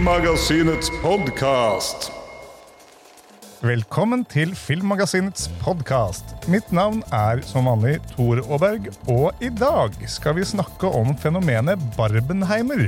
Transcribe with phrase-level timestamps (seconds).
[0.00, 2.06] Filmmagasinets podkast.
[3.60, 6.32] Velkommen til Filmmagasinets podkast.
[6.48, 11.84] Mitt navn er som vanlig Tor Aaberg, og i dag skal vi snakke om fenomenet
[11.98, 12.86] Barbenheimer.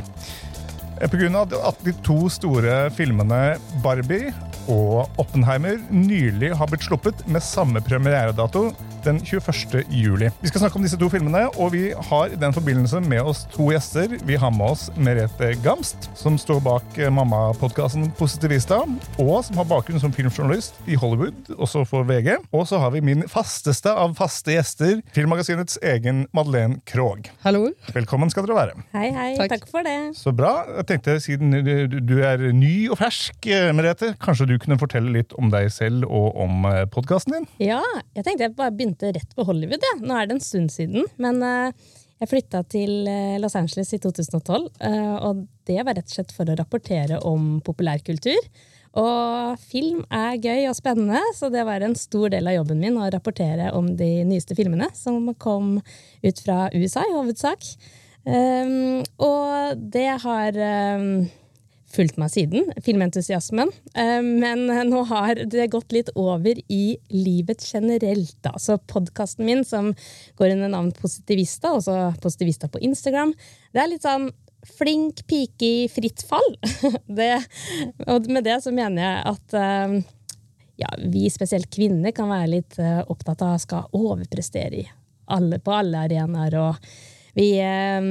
[1.12, 3.42] Grunn av at de to store filmene
[3.84, 4.32] Barbie
[4.72, 8.70] og Oppenheimer nylig har blitt sluppet med samme premieredato
[9.04, 9.84] den 21.
[9.90, 10.28] juli.
[10.42, 13.44] Vi skal snakke om disse to filmene, og vi har i den forbindelse med oss
[13.52, 14.16] to gjester.
[14.26, 18.80] Vi har med oss Merete Gamst, som står bak mammapodkasten Positivista,
[19.18, 22.36] og som har bakgrunn som filmjournalist i Hollywood, også for VG.
[22.52, 27.30] Og så har vi min fasteste av faste gjester, Filmmagasinets egen Madeleine Krogh.
[27.44, 27.68] Hallo.
[27.94, 28.84] Velkommen skal dere være.
[28.94, 29.28] Hei, hei.
[29.38, 29.52] Takk.
[29.56, 29.96] Takk, for det.
[30.18, 30.54] Så bra.
[30.78, 35.12] Jeg tenkte, Siden du- du er ny og fersk, eh, Merete, kanskje du kunne fortelle
[35.12, 37.46] litt om deg selv og om podkasten din?
[37.60, 37.80] Ja,
[38.16, 39.82] jeg tenkte jeg bare begynte rett på Hollywood.
[39.82, 39.96] Ja.
[40.02, 41.72] Nå er det en stund siden, men eh,
[42.22, 44.68] jeg flytta til eh, Los Angeles i 2012.
[44.84, 48.38] eh, og det var rett og slett for å rapportere om populærkultur.
[49.00, 52.98] Og film er gøy og spennende, så det var en stor del av jobben min
[53.00, 55.78] å rapportere om de nyeste filmene som kom
[56.20, 57.64] ut fra USA i hovedsak.
[58.22, 60.58] Um, og det har
[61.00, 61.24] um,
[61.92, 63.72] fulgt meg siden, filmentusiasmen.
[63.94, 68.36] Eh, Men nå har det gått litt over i livet generelt.
[68.44, 68.56] Da.
[68.58, 69.92] Så podkasten min, som
[70.40, 73.34] går under navn Positivista, også Positivista på Instagram,
[73.72, 74.30] det er litt sånn
[74.78, 76.56] flink pike i fritt fall.
[77.18, 77.34] Det,
[78.06, 79.96] og med det så mener jeg at eh,
[80.82, 84.86] ja, vi, spesielt kvinner, kan være litt eh, opptatt av å skal overprestere i
[85.32, 86.58] alle, på alle arenaer.
[86.62, 86.94] Og
[87.38, 88.08] vi eh,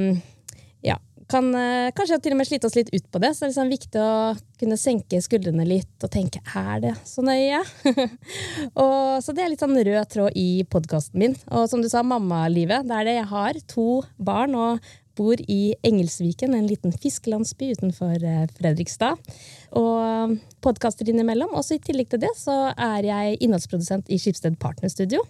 [1.30, 3.32] kan eh, kanskje til og med slite oss litt ut på det.
[3.34, 4.14] Så det er liksom viktig å
[4.62, 7.60] kunne senke skuldrene litt og tenke er det så nøye?
[8.82, 11.36] og, så det er litt sånn rød tråd i podkasten min.
[11.50, 12.86] Og som du sa, mammalivet.
[12.88, 13.62] Det er det jeg har.
[13.74, 13.88] To
[14.18, 19.20] barn og bor i Engelsviken, en liten fiskelandsby utenfor eh, Fredrikstad.
[19.78, 21.52] Og podkaster innimellom.
[21.58, 25.24] Også i tillegg til det så er jeg innholdsprodusent i Skipsted Partnerstudio.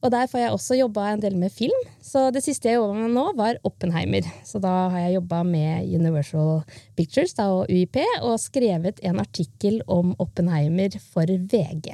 [0.00, 1.86] Og der får jeg også jobba en del med film.
[2.00, 4.24] Så det siste jeg jobba med nå, var Oppenheimer.
[4.48, 6.62] Så da har jeg jobba med Universal
[6.96, 11.92] Pictures da, og UiP og skrevet en artikkel om Oppenheimer for VG.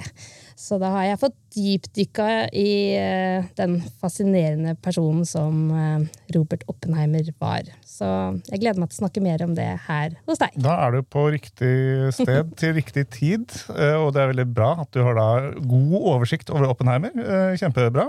[0.56, 7.28] Så da har jeg fått dypdykka i eh, den fascinerende personen som eh, Robert Oppenheimer
[7.42, 7.68] var.
[7.84, 8.08] Så
[8.48, 10.56] jeg gleder meg til å snakke mer om det her hos deg.
[10.64, 11.74] Da er du på riktig
[12.16, 15.28] sted til riktig tid, eh, og det er veldig bra at du har da
[15.60, 17.12] god oversikt over Oppenheimer.
[17.60, 18.08] Kjempebra.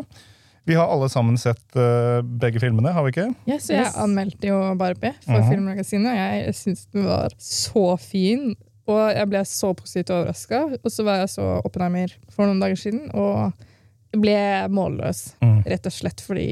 [0.67, 1.63] Vi har alle sammen sett
[2.39, 3.27] begge filmene, har vi ikke?
[3.47, 5.51] Ja, så jeg anmeldte jo Barbie for Mhm.
[5.53, 6.17] Filmmagasinet.
[6.17, 8.49] Jeg syns den var så fin,
[8.87, 10.61] og jeg ble så positivt overraska.
[10.83, 13.51] Og så var jeg så Oppenheimer for noen dager siden, og
[14.17, 14.37] ble
[14.73, 15.59] målløs, Mm.
[15.67, 16.45] rett og slett fordi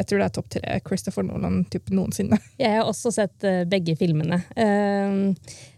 [0.00, 2.38] jeg tror det er topp tre Christopher Nolan typ noensinne.
[2.60, 4.42] Jeg har også sett eh, begge filmene.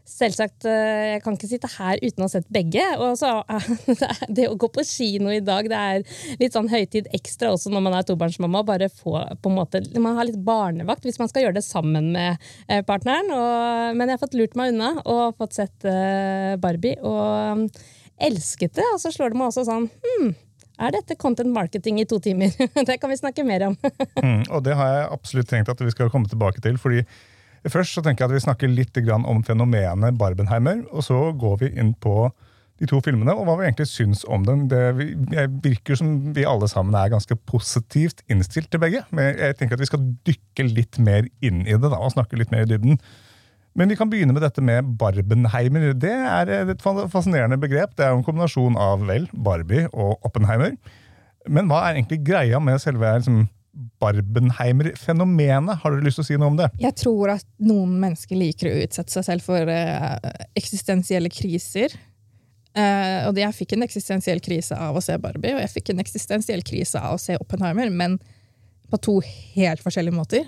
[0.09, 2.83] Selvsagt, eh, jeg kan ikke sitte her uten å ha sett begge.
[2.99, 3.31] Og så
[4.37, 7.85] det å gå på kino i dag, det er litt sånn høytid ekstra også når
[7.87, 8.65] man er tobarnsmamma.
[8.67, 12.13] Bare få på en måte, Man har litt barnevakt hvis man skal gjøre det sammen
[12.17, 12.37] med
[12.69, 13.31] eh, partneren.
[13.31, 17.69] Og, men jeg har fått lurt meg unna og fått sett eh, Barbie, og
[18.23, 18.89] elsket det.
[18.95, 20.35] Og så slår det meg også sånn hmm,
[20.83, 22.51] er dette content marketing i to timer?
[22.89, 23.79] det kan vi snakke mer om.
[24.23, 26.77] Mm, og det har jeg absolutt tenkt at vi skal komme tilbake til.
[26.79, 27.03] fordi
[27.71, 31.75] Først så tenker jeg at vi snakker litt om fenomenet Barbenheimer, og så går vi
[31.79, 32.33] inn på
[32.83, 34.65] de to filmene og hva vi egentlig syns om dem.
[34.71, 34.81] Det
[35.63, 39.05] virker som vi alle sammen er ganske positivt innstilt til begge.
[39.15, 42.41] Men jeg tenker at vi skal dykke litt mer inn i det da, og snakke
[42.41, 42.99] litt mer i dybden.
[43.79, 45.93] Men vi kan begynne med dette med Barbenheimer.
[45.97, 47.95] Det er et fascinerende begrep.
[47.97, 50.75] Det er jo en kombinasjon av vel, Barbie og Oppenheimer.
[51.49, 55.81] Men hva er egentlig greia med selve liksom, Barbenheimer-fenomenet?
[55.81, 56.69] Har dere lyst til å si noe om det?
[56.83, 60.17] Jeg tror at noen mennesker liker å utsette seg selv for uh,
[60.59, 61.95] eksistensielle kriser.
[62.77, 66.05] Uh, og jeg fikk en eksistensiell krise av å se Barbie, og jeg fikk en
[66.05, 68.19] eksistensiell krise av å se Oppenheimer, men
[68.93, 69.19] på to
[69.57, 70.45] helt forskjellige måter.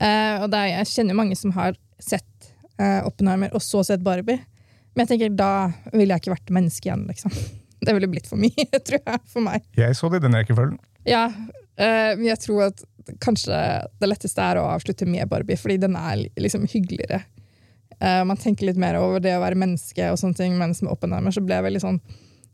[0.00, 2.24] Uh, og det er, jeg kjenner mange som har sett
[2.78, 4.38] Oppenheimer og så sett Barbie.
[4.94, 5.52] Men jeg tenker, da
[5.90, 7.08] ville jeg ikke vært menneske igjen.
[7.10, 7.32] liksom.
[7.82, 9.66] Det ville blitt for mye, tror jeg, for meg.
[9.78, 10.78] Jeg så det i den rekkefølgen.
[11.06, 11.28] Ja,
[11.78, 12.80] men jeg tror at
[13.22, 13.58] kanskje
[14.00, 17.22] det letteste er å avslutte med Barbie, fordi den er liksom hyggeligere.
[18.00, 20.92] Eh, man tenker litt mer over det å være menneske, og sånne ting, mens med
[20.92, 22.02] Oppenheimer så ble jeg veldig sånn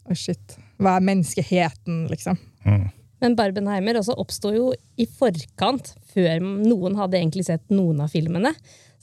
[0.05, 0.59] Oi, shit.
[0.85, 2.37] Hva er menneskeheten, liksom?
[2.69, 2.91] Mm.
[3.25, 4.67] Men Barbenheimer også oppsto jo
[5.01, 8.53] i forkant, før noen hadde egentlig sett noen av filmene.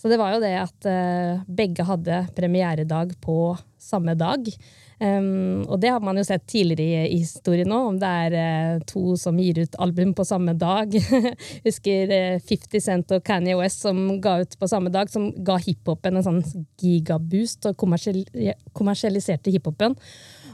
[0.02, 3.36] Så det var jo det at uh, begge hadde premieredag på
[3.78, 4.48] samme dag.
[5.02, 8.82] Um, og det har man jo sett tidligere i, historien òg, om det er uh,
[8.90, 10.98] to som gir ut album på samme dag.
[11.68, 15.60] Husker uh, 50 Cent og Kanye West som ga ut på samme dag, som ga
[15.62, 16.44] hiphopen en sånn
[16.82, 19.98] gigaboost og kommersialiserte hiphopen.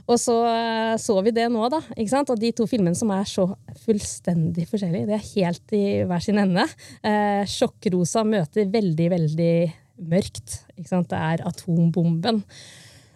[0.08, 1.82] Og så uh, så vi det nå, da.
[1.96, 2.32] ikke sant?
[2.32, 3.48] Og de to filmene som er så
[3.84, 6.64] fullstendig forskjellige, det er helt i hver sin ende.
[7.06, 9.54] Eh, Sjokkrosa møter veldig, veldig
[10.10, 10.62] mørkt.
[10.78, 11.10] ikke sant?
[11.12, 12.42] Det er atombomben.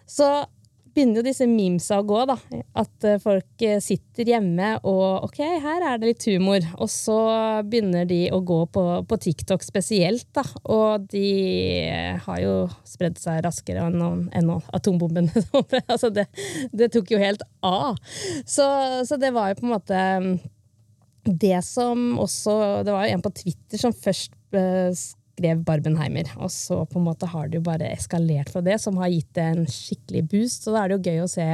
[0.08, 0.28] Så
[0.94, 2.20] begynner jo disse memesa å gå.
[2.28, 2.36] da,
[2.78, 6.64] At eh, folk eh, sitter hjemme og ok, her er det litt humor.
[6.78, 7.18] Og så
[7.68, 10.44] begynner de å gå på, på TikTok spesielt, da.
[10.72, 11.26] Og de
[12.26, 12.56] har jo
[12.88, 15.30] spredd seg raskere enn, enn atombomben.
[15.92, 16.28] altså det,
[16.72, 18.00] det, tok jo helt av.
[18.44, 18.66] Så,
[19.08, 20.32] så, det var jo på en måte mm,
[21.22, 24.34] det som også Det var jo en på Twitter som først
[25.32, 26.30] skrev Barbenheimer.
[26.38, 29.32] Og så på en måte har det jo bare eskalert fra det, som har gitt
[29.38, 30.66] det en skikkelig boost.
[30.66, 31.48] Så da er det jo gøy å se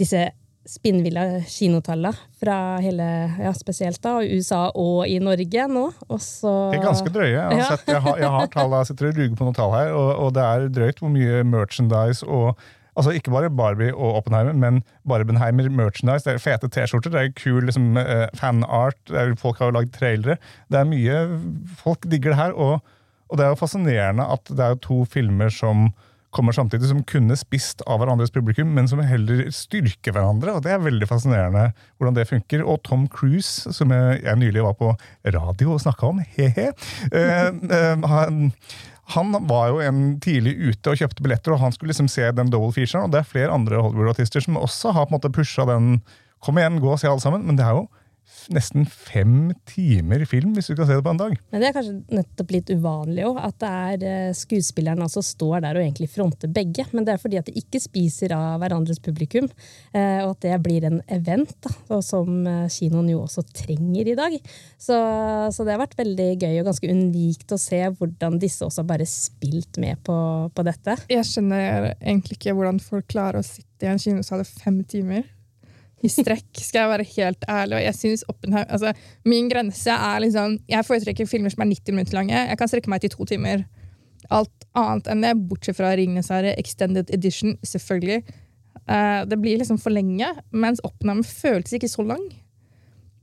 [0.00, 0.28] disse
[0.68, 3.06] spinnvilla kinotallene fra hele,
[3.40, 5.86] ja, spesielt da, USA og i Norge nå.
[6.08, 7.30] Også, det er ganske drøye.
[7.32, 9.72] Jeg har, sett, jeg har, jeg har tall, jeg sitter og ruger på noen tall
[9.74, 12.60] her, og, og, det er drøyt hvor mye merchandise og
[12.96, 16.26] Altså Ikke bare Barbie og Oppenheimer, men Barbenheimer merchandise.
[16.26, 18.98] Det er fete T-skjorter, det er kul liksom, uh, fanart,
[19.40, 20.38] folk har jo lagd trailere.
[20.70, 21.18] Det er mye
[21.80, 22.80] Folk digger det her, og,
[23.30, 25.90] og, det er jo fascinerende at det er to filmer som
[26.34, 30.54] kommer samtidig, som kunne spist av hverandres publikum, men som heller styrker hverandre.
[30.54, 32.62] og Det er veldig fascinerende hvordan det funker.
[32.62, 34.92] Og Tom Cruise, som jeg, jeg nylig var på
[35.26, 36.70] radio og snakka om, he-he,
[37.10, 38.52] uh, uh, han,
[39.10, 42.50] han var jo en tidlig ute og kjøpte billetter, og han skulle liksom se den
[42.52, 43.08] double-featuren.
[43.08, 45.96] Og det er flere andre Hollywood-artister som også har på en måte pusha den.
[46.40, 47.42] Kom igjen, gå og se alle sammen.
[47.46, 47.88] Men det er jo
[48.54, 51.36] nesten fem timer film, hvis du kan se det på en dag.
[51.52, 55.64] Men Det er kanskje nettopp litt uvanlig òg, at det er eh, skuespillerne altså står
[55.64, 56.86] der og egentlig fronter begge.
[56.92, 59.48] Men det er fordi at de ikke spiser av hverandres publikum,
[59.92, 64.16] eh, og at det blir en event, da, som eh, kinoen jo også trenger i
[64.18, 64.38] dag.
[64.80, 64.96] Så,
[65.52, 69.08] så, det har vært veldig gøy og ganske unikt å se hvordan disse også bare
[69.08, 70.16] spilt med på,
[70.54, 70.96] på dette.
[71.10, 75.28] Jeg skjønner egentlig ikke hvordan folk klarer å sitte i en kinosal i fem timer
[76.00, 77.76] i strekk, skal jeg være helt ærlig.
[77.76, 78.24] Og jeg synes
[78.56, 78.92] altså,
[79.28, 82.36] Min grense er liksom Jeg foretrekker filmer som er 90 minutter lange.
[82.36, 83.66] Jeg kan strekke meg til to timer.
[84.30, 88.22] Alt annet enn det, bortsett fra Ringenes herre Extended Edition, selvfølgelig.
[88.86, 92.22] Uh, det blir liksom for lenge, mens Oppenheim føltes ikke så lang.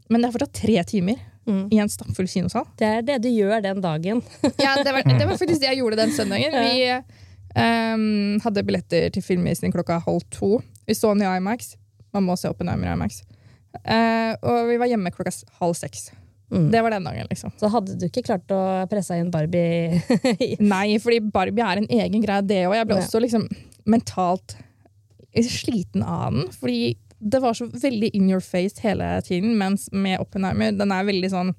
[0.09, 1.63] Men det er fortsatt tre timer mm.
[1.71, 2.67] i en stappfull kinosal.
[2.79, 4.21] Det er det du gjør den dagen.
[4.65, 6.59] ja, det var, det var, faktisk det jeg gjorde den søndagen.
[6.67, 6.91] Vi
[7.55, 10.57] um, hadde billetter til filmvisning klokka halv to.
[10.87, 11.75] Vi så den i Imax.
[12.17, 13.21] Man må se Oppenheimer IMAX.
[13.77, 16.09] Uh, og vi var hjemme klokka halv seks.
[16.51, 16.69] Mm.
[16.71, 17.51] Det var den dagen, liksom.
[17.59, 18.61] Så hadde du ikke klart å
[18.91, 19.99] presse inn Barbie?
[20.63, 22.77] Nei, fordi Barbie er en egen greie, det òg.
[22.77, 23.47] Jeg ble også liksom
[23.87, 24.55] mentalt
[25.43, 26.47] sliten av den.
[26.55, 31.07] Fordi det var så veldig in your face hele tiden, mens med Oppenheimer den er
[31.07, 31.53] veldig sånn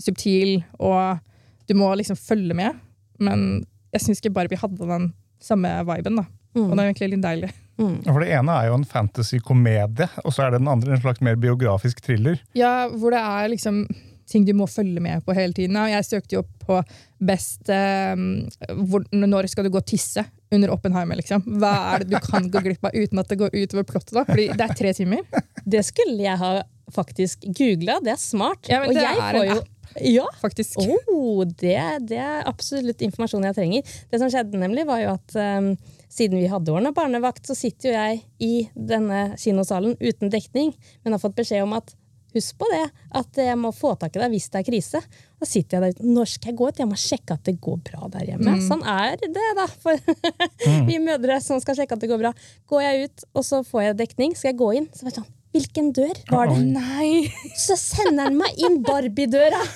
[0.00, 1.20] subtil, og
[1.68, 2.80] du må liksom følge med.
[3.22, 3.62] Men
[3.94, 5.10] jeg syns ikke Barbie hadde den
[5.42, 6.26] samme viben, da.
[6.52, 6.68] Mm.
[6.68, 7.50] Og det er egentlig litt deilig.
[7.80, 7.98] Mm.
[8.06, 11.22] For Det ene er jo en fantasy-komedie, og så er det den andre en slags
[11.24, 12.40] mer biografisk thriller.
[12.58, 13.86] Ja, hvor det er liksom
[14.32, 15.76] ting du må følge med på hele tiden.
[15.90, 16.78] Jeg søkte jo opp på
[17.22, 18.14] best eh,
[18.88, 20.24] hvor, Når skal du gå og tisse?
[20.52, 21.44] Under Oppenheimer, liksom.
[21.60, 24.12] Hva er det du kan gå glipp av uten at det går utover plottet?
[24.12, 24.26] da?
[24.28, 25.22] Fordi det er tre timer.
[25.64, 26.50] Det skulle jeg ha
[26.92, 27.96] faktisk googla.
[28.04, 28.68] Det er smart.
[28.68, 29.62] Ja, og jeg får jo
[30.00, 30.78] ja, faktisk.
[30.80, 33.96] Oh, det, det, er absolutt informasjon jeg trenger.
[34.12, 35.72] Det som skjedde, nemlig, var jo at um,
[36.12, 41.16] siden vi hadde ordna barnevakt, så sitter jo jeg i denne kinosalen uten dekning, men
[41.16, 41.94] har fått beskjed om at
[42.32, 42.84] husk på det,
[43.18, 45.02] at jeg må få tak i deg hvis det er krise.
[45.40, 46.06] Da sitter jeg der ute.
[46.16, 46.80] Når skal jeg gå ut?
[46.80, 48.56] Jeg må sjekke at det går bra der hjemme.
[48.56, 48.64] Mm.
[48.64, 50.00] Sånn er det, da, for
[50.68, 50.88] mm.
[50.88, 52.32] vi mødre som skal sjekke at det går bra.
[52.72, 55.16] Går jeg ut, og så får jeg dekning, skal jeg gå inn, så er det
[55.20, 56.62] sånn Hvilken dør var det?
[56.72, 57.28] Nei!
[57.60, 59.58] Så sender han meg inn Barbie-døra!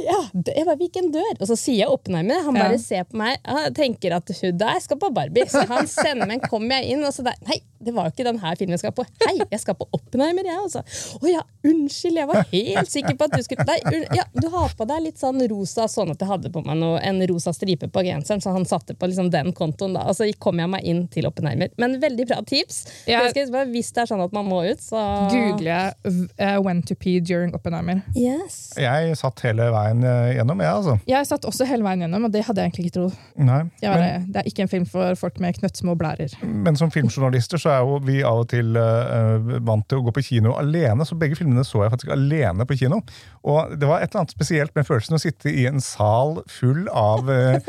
[0.00, 1.34] ja, jeg bare, hvilken dør?
[1.36, 2.40] Og så sier jeg Oppenheimer.
[2.46, 2.80] Han bare ja.
[2.80, 5.44] ser på meg og tenker at hun der skal på Barbie.
[5.52, 8.32] Så han sender meg, kommer jeg inn, og så der Nei, det var jo ikke
[8.40, 9.04] her filmen jeg skal på.
[9.26, 10.80] Hei, jeg skal på Oppenheimer, jeg, altså.
[11.20, 14.72] Å ja, unnskyld, jeg var helt sikker på at du skulle Nei, ja, du har
[14.78, 17.90] på deg litt sånn rosa, sånn at jeg hadde på meg noe, en rosa stripe
[17.92, 20.06] på genseren, så han satte på liksom den kontoen, da.
[20.08, 21.72] Og så kom jeg meg inn til Oppenheimer.
[21.82, 22.84] Men veldig bra tips.
[23.10, 23.26] Ja.
[23.52, 25.00] Bare, hvis det er sånn at man må ut, så
[25.32, 28.02] Google uh, 'when to pee during Oppenheimer'.
[28.16, 28.74] Yes.
[28.80, 30.96] Jeg satt hele veien eh, gjennom, jeg, altså.
[31.08, 33.18] Jeg satt også hele veien gjennom, og det hadde jeg egentlig ikke trodd.
[33.36, 36.36] Nei, men, det er ikke en film for folk med knøttsmå blærer.
[36.42, 40.16] Men som filmjournalister så er jo vi av og til uh, vant til å gå
[40.16, 43.02] på kino alene, så begge filmene så jeg faktisk alene på kino.
[43.46, 46.88] Og det var et eller annet spesielt med følelsen å sitte i en sal full
[46.90, 47.60] av eh,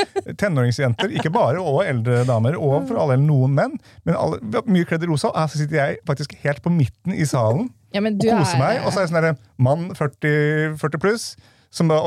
[0.41, 3.75] tenåringsjenter, ikke bare, og eldre damer, og for alle eller noen menn,
[4.07, 5.29] men alle, mye kledd i rosa.
[5.29, 8.63] Og her så sitter jeg faktisk helt på midten i salen Ja, og koser er-
[8.63, 9.37] meg, og så er jeg sånn derre
[9.69, 11.29] mann 40, 40 pluss.
[11.77, 11.97] Som da,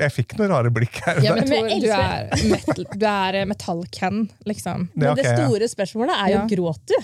[0.00, 1.18] jeg fikk noen rare blikk her.
[1.22, 4.86] Ja, men Men du er, metal, du er metall-Ken, liksom.
[4.94, 5.34] Det Men det ok, ja.
[5.44, 6.46] store spørsmålet er jo Ja.
[6.56, 6.96] gråt du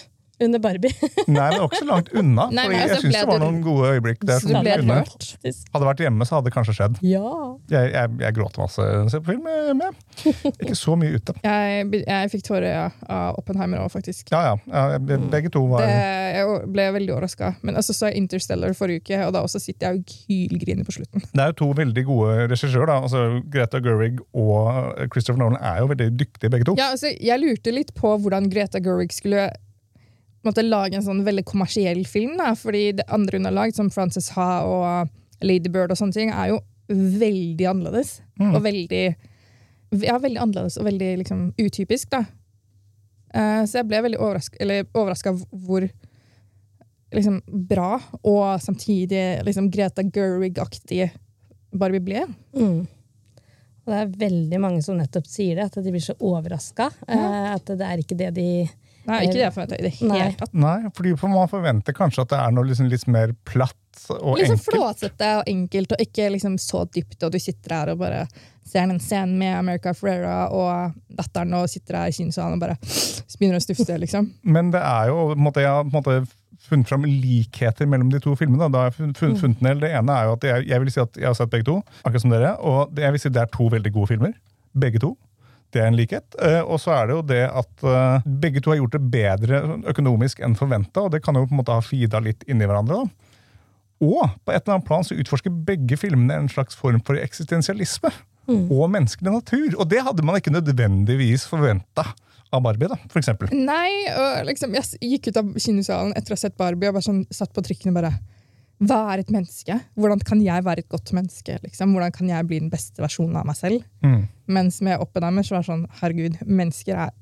[0.42, 0.92] under Barbie?
[1.26, 2.46] Nei, men også ikke så langt unna.
[2.52, 4.42] Nei, fordi men altså, jeg syns det var noen gode øyeblikk der.
[4.42, 4.56] Som.
[4.56, 6.98] Hadde det vært hjemme, så hadde det kanskje skjedd.
[7.06, 7.30] Ja.
[7.72, 9.70] Jeg, jeg, jeg gråter masse når jeg ser på film med.
[9.80, 10.52] med.
[10.66, 11.36] Ikke så mye ute.
[11.46, 14.30] Jeg, jeg fikk tårer ja, av Oppenheimer òg, faktisk.
[14.34, 14.54] Ja, ja.
[14.72, 15.96] ja jeg- begge to var Det,
[16.36, 17.54] jeg ble veldig overraska.
[17.66, 20.86] Men altså, så er jeg Interstellar forrige uke, og da også sitter jeg og hylgriner
[20.86, 21.24] på slutten.
[21.32, 22.90] Det er jo to veldig gode regissører.
[22.92, 22.98] da.
[23.06, 26.76] Altså, Greta Gerwig og Christopher Nolan er jo veldig dyktige, begge to.
[26.78, 29.48] Ja, altså, jeg lurte litt på hvordan Greta Gerwig skulle
[30.48, 32.36] måte, lage en sånn veldig kommersiell film.
[32.40, 36.16] Da, fordi det andre hun har lagd, som Frances Ha og Lady Bird, og sånne
[36.16, 36.60] ting, er jo
[36.90, 38.20] veldig annerledes.
[38.40, 39.04] Og veldig
[40.02, 42.10] ja, veldig annerledes og veldig liksom, utypisk.
[42.10, 42.24] da.
[43.36, 45.86] Uh, så jeg ble veldig overraska hvor
[47.14, 51.10] liksom, bra og samtidig liksom, Greta Gerwig-aktig
[51.76, 52.24] Barbie ble.
[52.56, 52.86] Mm.
[53.86, 56.88] Og det er veldig mange som nettopp sier det, at de blir så overraska.
[57.06, 58.48] At det er ikke det de
[59.06, 60.54] Nei, ikke det jeg forventa i det hele tatt.
[60.54, 63.74] Nei, fordi for Man forventer kanskje at det er noe liksom litt mer platt
[64.20, 64.66] og Liksom enkelt.
[64.74, 68.26] flåsete og enkelt, og ikke liksom så dypt, og du sitter her og bare
[68.66, 72.76] ser den scenen med America Ferrera og datteren og sitter her i kinosalen og bare
[73.38, 74.32] begynner å stufse, liksom.
[74.42, 76.16] Men det er jo, på en måte, jeg har på en måte
[76.66, 78.66] funnet fram likheter mellom de to filmene.
[78.72, 79.80] Da har jeg fun- fun- funnet en del.
[79.84, 81.76] Det ene er jo at jeg, jeg vil si at jeg har sett begge to,
[82.02, 82.54] akkurat som dere.
[82.58, 84.32] Og jeg vil si det er to veldig gode filmer.
[84.76, 85.12] Begge to.
[85.74, 86.36] Det er en likhet.
[86.42, 89.62] Eh, og så er det jo det at eh, begge to har gjort det bedre
[89.92, 93.02] økonomisk enn forventa, og det kan jo på en måte ha feeda litt inni hverandre.
[93.02, 93.32] da.
[94.06, 98.12] Og på et eller annet plan så utforsker begge filmene en slags form for eksistensialisme.
[98.46, 99.72] Og menneskelig natur.
[99.74, 102.04] Og det hadde man ikke nødvendigvis forventa
[102.54, 103.50] av Barbie, da, for eksempel.
[103.50, 107.08] Nei, og liksom, jeg gikk ut av kinosalen etter å ha sett Barbie og bare
[107.08, 108.12] sånn, satt på trikken og bare
[108.84, 109.78] Hva er et menneske?
[109.96, 111.56] Hvordan kan jeg være et godt menneske?
[111.62, 111.94] Liksom?
[111.96, 113.84] Hvordan kan jeg bli den beste versjonen av meg selv?
[114.04, 114.26] Mm.
[114.52, 117.14] Mens med Oppenheimer så var det sånn Herregud, mennesker er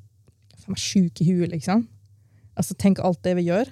[0.58, 1.84] faen meg sjuke i huet, liksom.
[2.58, 3.70] Altså, tenk alt det vi gjør,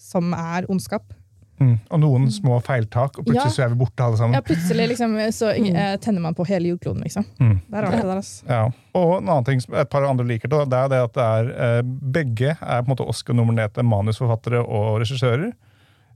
[0.00, 1.14] som er ondskap.
[1.62, 1.76] Mm.
[1.94, 3.54] Og noen små feiltak, og plutselig Ja.
[3.54, 4.34] så er vi borte alle sammen.
[4.34, 6.00] Ja, plutselig liksom, så mm.
[6.02, 7.24] tenner man på hele jordkloden, liksom.
[7.38, 7.60] Mm.
[7.68, 8.48] Det er rart, det der, altså.
[8.48, 8.64] Ja.
[8.94, 11.52] Og en annen ting som et par andre liker, det er det at det er,
[11.68, 11.82] eh,
[12.18, 15.52] begge er på en måte Oscar-nominerte manusforfattere og regissører.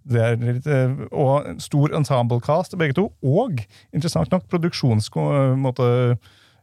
[0.08, 3.08] Det er litt, eh, og stor ensemble-cast, begge to.
[3.22, 3.60] Og
[3.92, 5.10] interessant nok, produksjons...
[5.60, 6.16] måte,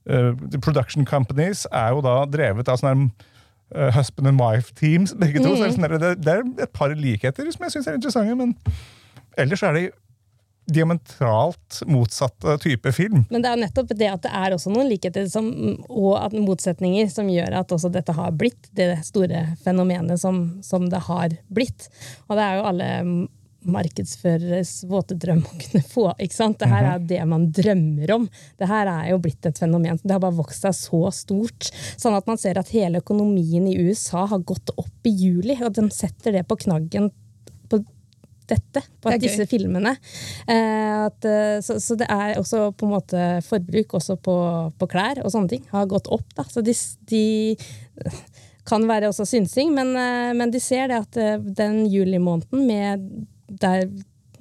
[0.09, 3.29] eh, production companies er jo da drevet av sånne her,
[3.75, 5.55] eh, husband and wife teams, begge to.
[5.55, 8.55] Så det, er sånn det, er et par likheter som jeg syns er interessante, men
[9.37, 9.85] ellers er det
[10.65, 13.23] diametralt motsatte type film.
[13.29, 15.47] Men det er nettopp det at det er også noen likheter som,
[15.89, 20.89] og at motsetninger som gjør at også dette har blitt det store fenomenet som, som
[20.89, 21.89] det har blitt.
[22.27, 22.91] Og det er jo alle
[23.65, 26.05] markedsføreres våte drøm å kunne få.
[26.21, 26.59] ikke sant?
[26.61, 28.27] Det her er det man drømmer om.
[28.59, 29.99] Det her er jo blitt et fenomen.
[30.01, 31.69] Det har bare vokst seg så stort.
[31.97, 35.73] Sånn at man ser at hele økonomien i USA har gått opp i juli, og
[35.77, 37.11] de setter det på knaggen
[38.49, 39.95] dette, på Det er at disse filmene.
[40.47, 44.37] Eh, at, eh, så, så det er også på en måte forbruk også på,
[44.79, 46.27] på klær og sånne ting har gått opp.
[46.37, 46.47] Da.
[46.49, 46.75] Så de,
[47.09, 47.23] de
[48.65, 53.07] kan være også synsing, men, eh, men de ser det at eh, den julimåneden med
[53.61, 53.87] der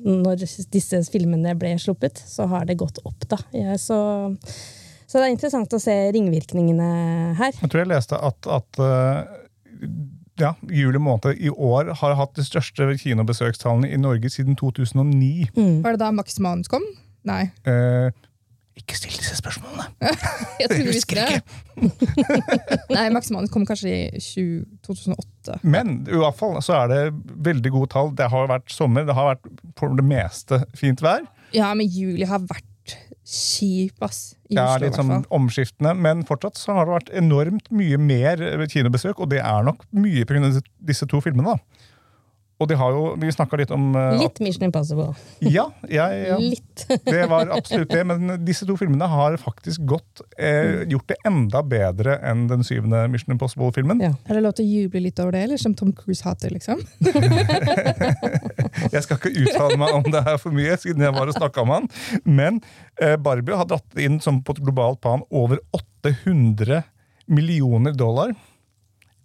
[0.04, 0.42] når
[0.74, 3.38] disse filmene ble sluppet, så har det gått opp, da.
[3.56, 3.96] Ja, så,
[5.06, 6.88] så det er interessant å se ringvirkningene
[7.38, 7.54] her.
[7.60, 9.88] Jeg tror jeg leste at, at eh,
[10.40, 15.50] ja, juli måned i år har hatt de største kinobesøkstallene i Norge siden 2009.
[15.84, 16.84] Var det da Max Manus kom?
[17.24, 17.46] Nei.
[17.68, 18.10] Eh,
[18.74, 19.86] ikke still disse spørsmålene!
[20.60, 21.42] Jeg husker ikke!
[22.96, 25.60] Nei, Max Manus kom kanskje i 2008.
[25.62, 27.00] Men i hvert fall så er det
[27.46, 28.10] veldig gode tall.
[28.18, 29.46] Det har vært sommer, det har vært
[29.78, 31.22] for det meste fint vær.
[31.54, 32.66] Ja, men juli har vært
[33.24, 34.34] kjip, ass.
[34.50, 38.42] I Ja, Oslo, litt sånn omskiftende, men fortsatt så har det vært enormt mye mer
[38.70, 40.60] kinobesøk, og det er nok mye pga.
[40.84, 41.56] disse to filmene.
[41.56, 41.88] da.
[42.64, 45.10] Og de har jo, vi snakka litt om uh, Litt Mission Impossible.
[45.44, 46.38] Ja, ja, ja.
[46.40, 46.86] Litt.
[47.04, 51.60] Det var absolutt det, men disse to filmene har faktisk gått, eh, gjort det enda
[51.66, 54.00] bedre enn den syvende Mission Impossible-filmen.
[54.02, 54.14] Ja.
[54.24, 56.80] Er det lov til å juble litt over det, eller som Tom Cruise hater, liksom?
[58.94, 61.74] Jeg skal ikke uttale meg om det her for mye, siden jeg bare snakka om
[61.74, 61.86] han.
[62.24, 62.62] Men
[62.96, 66.82] eh, Barbie har dratt inn som på et globalt plan over 800
[67.30, 68.34] millioner dollar.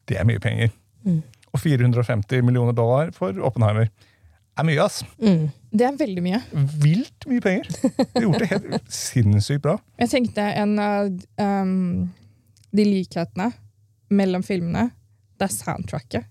[0.10, 0.76] Det er mye penger.
[1.54, 3.90] Og 450 millioner dollar for Oppenheimer.
[3.90, 5.04] Det er mye, ass.
[5.24, 5.46] Mm.
[5.72, 6.40] Det er veldig mye.
[6.84, 7.70] Vilt mye penger.
[8.16, 9.78] De gjorde det helt sinnssykt bra.
[10.02, 11.08] Jeg tenkte en av
[11.40, 12.10] um,
[12.76, 13.54] de likhetene
[14.12, 14.90] mellom filmene,
[15.40, 16.28] det er soundtracket.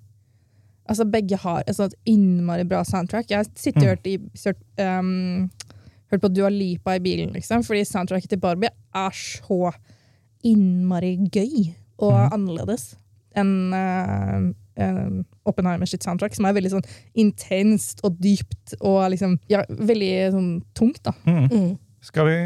[0.88, 3.30] Altså Begge har et sånt innmari bra soundtrack.
[3.30, 5.48] Jeg sitter og hørt, i, hørt, um,
[6.12, 9.72] hørt på Dua Lipa i bilen, liksom, fordi soundtracket til Barbie er så
[10.46, 11.72] innmari gøy
[12.04, 12.92] og annerledes
[13.36, 14.48] enn uh,
[14.80, 20.12] uh, Oppenheimer sitt soundtrack, som er veldig sånn intenst og dypt og liksom ja, veldig
[20.34, 21.02] sånn tungt.
[21.06, 21.14] da.
[21.28, 21.76] Mm.
[22.08, 22.36] Skal vi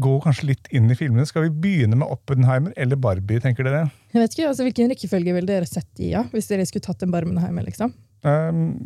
[0.00, 1.26] gå kanskje litt inn i filmene?
[1.28, 3.84] Skal vi begynne med Oppenheimer eller Barbie, tenker dere?
[4.14, 7.04] Jeg vet ikke, altså Hvilken rekkefølge ville dere sett i, ja, hvis dere skulle tatt
[7.04, 7.66] en Barmenheimer?
[7.66, 7.92] liksom?
[8.22, 8.78] Um,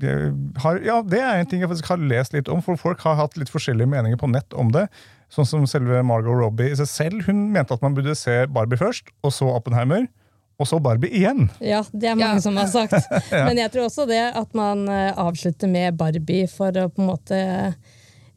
[0.00, 0.32] jeg
[0.64, 3.18] har, ja, Det er en ting jeg faktisk har lest litt om, for folk har
[3.20, 4.88] hatt litt forskjellige meninger på nett om det.
[5.32, 7.26] Sånn som selve Margot Robbie i seg selv.
[7.28, 10.08] Hun mente at man burde se Barbie først, og så Oppenheimer,
[10.58, 11.46] og så Barbie igjen.
[11.62, 12.42] Ja, det er mange Ja.
[12.42, 12.94] som har sagt.
[13.30, 17.10] Men jeg tror også det at man eh, avslutter med Barbie for å på en
[17.12, 17.38] måte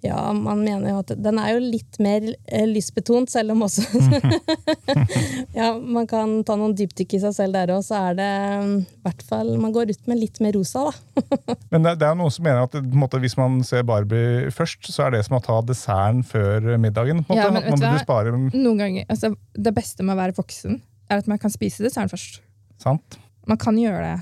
[0.02, 3.84] Ja, man mener jo at den er jo litt mer eh, lystbetont, selv om også
[5.54, 8.30] Ja, man kan ta noen dypdykk i seg selv der òg, så er det
[8.66, 11.56] mm, i hvert fall Man går ut med litt mer rosa, da.
[11.74, 14.50] Men det, det er noen som mener at på en måte, hvis man ser Barbie
[14.54, 17.22] først, så er det som å ta desserten før middagen.
[17.28, 17.54] På en Ja, måte.
[17.54, 18.06] men at man du burde hva?
[18.06, 20.82] spare Noen ganger, altså Det beste med å være voksen
[21.12, 22.42] er at man kan spise desserten først.
[22.82, 23.20] Sant?
[23.48, 24.18] Man kan gjøre det.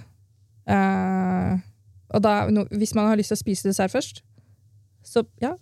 [0.70, 1.60] Uh,
[2.10, 4.24] og da, no, hvis man har lyst til å spise dessert først,
[5.06, 5.54] så ja,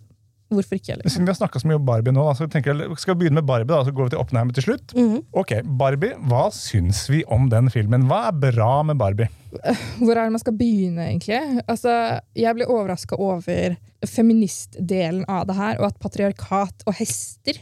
[0.52, 0.96] hvorfor ikke?
[0.96, 1.12] Liksom.
[1.14, 3.40] Siden vi har snakka så mye om Barbie nå, så tenker jeg, skal vi begynne
[3.40, 4.94] med Barbie, da, så går vi til Oppenheimer til slutt.
[4.96, 5.18] Mhm.
[5.36, 8.06] Ok, Barbie, hva syns vi om den filmen?
[8.08, 9.28] Hva er bra med Barbie?
[9.98, 11.62] Hvor er det man skal begynne, egentlig?
[11.68, 11.92] Altså,
[12.36, 13.76] jeg ble overraska over
[14.06, 17.58] feministdelen av det her, og at patriarkat og hester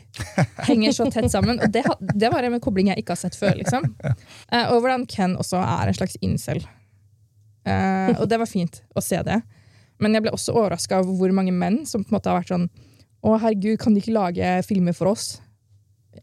[0.67, 1.61] henger så tett sammen.
[1.63, 3.55] Og det, det var en kobling jeg ikke har sett før.
[3.61, 3.87] liksom.
[4.05, 6.61] Eh, og hvordan Ken også er en slags incel.
[7.67, 9.41] Eh, og det var fint å se det.
[10.03, 12.53] Men jeg ble også overraska over hvor mange menn som på en måte har vært
[12.55, 12.69] sånn
[13.27, 15.41] Å, herregud, kan de ikke lage filmer for oss?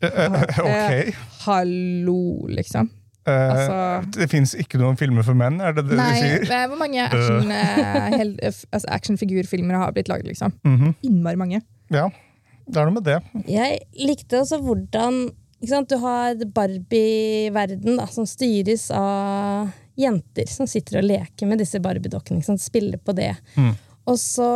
[0.01, 1.15] Eh, eh, ok.
[1.45, 2.89] Hallo, liksom.
[3.27, 6.49] Uh, altså- det fins ikke noen filmer for menn, er det det Nei, du sier?
[6.49, 10.51] Nei, hvor mange action, eh, eh, f- altså actionfigurfilmer har blitt laget, liksom?
[10.63, 10.95] Mhm.
[11.07, 11.61] Innmari mange.
[11.89, 12.09] Ja,
[12.67, 13.19] det er noe med det.
[13.47, 15.31] Jeg likte også hvordan
[15.63, 21.61] ikke sant, Du har Barbie-verden da, som styres av jenter som sitter og leker med
[21.61, 22.57] disse Barbie-dokkene.
[22.59, 23.33] Spiller på det.
[23.55, 23.73] Mm.
[24.09, 24.49] Og så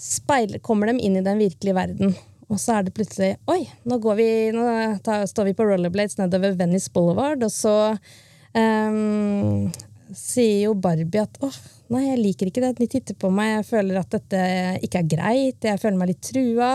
[0.00, 2.14] speiler, kommer de inn i den virkelige verden.
[2.50, 4.64] Og så er det plutselig Oi, nå, går vi, nå
[5.06, 7.74] tar, står vi på rollerblades nedover Venice Boulevard, og så
[8.56, 9.68] um,
[10.16, 11.60] sier jo Barbie at åh,
[11.94, 12.72] nei, jeg liker ikke det.
[12.80, 14.42] De titter på meg, jeg føler at dette
[14.86, 16.72] ikke er greit, jeg føler meg litt trua.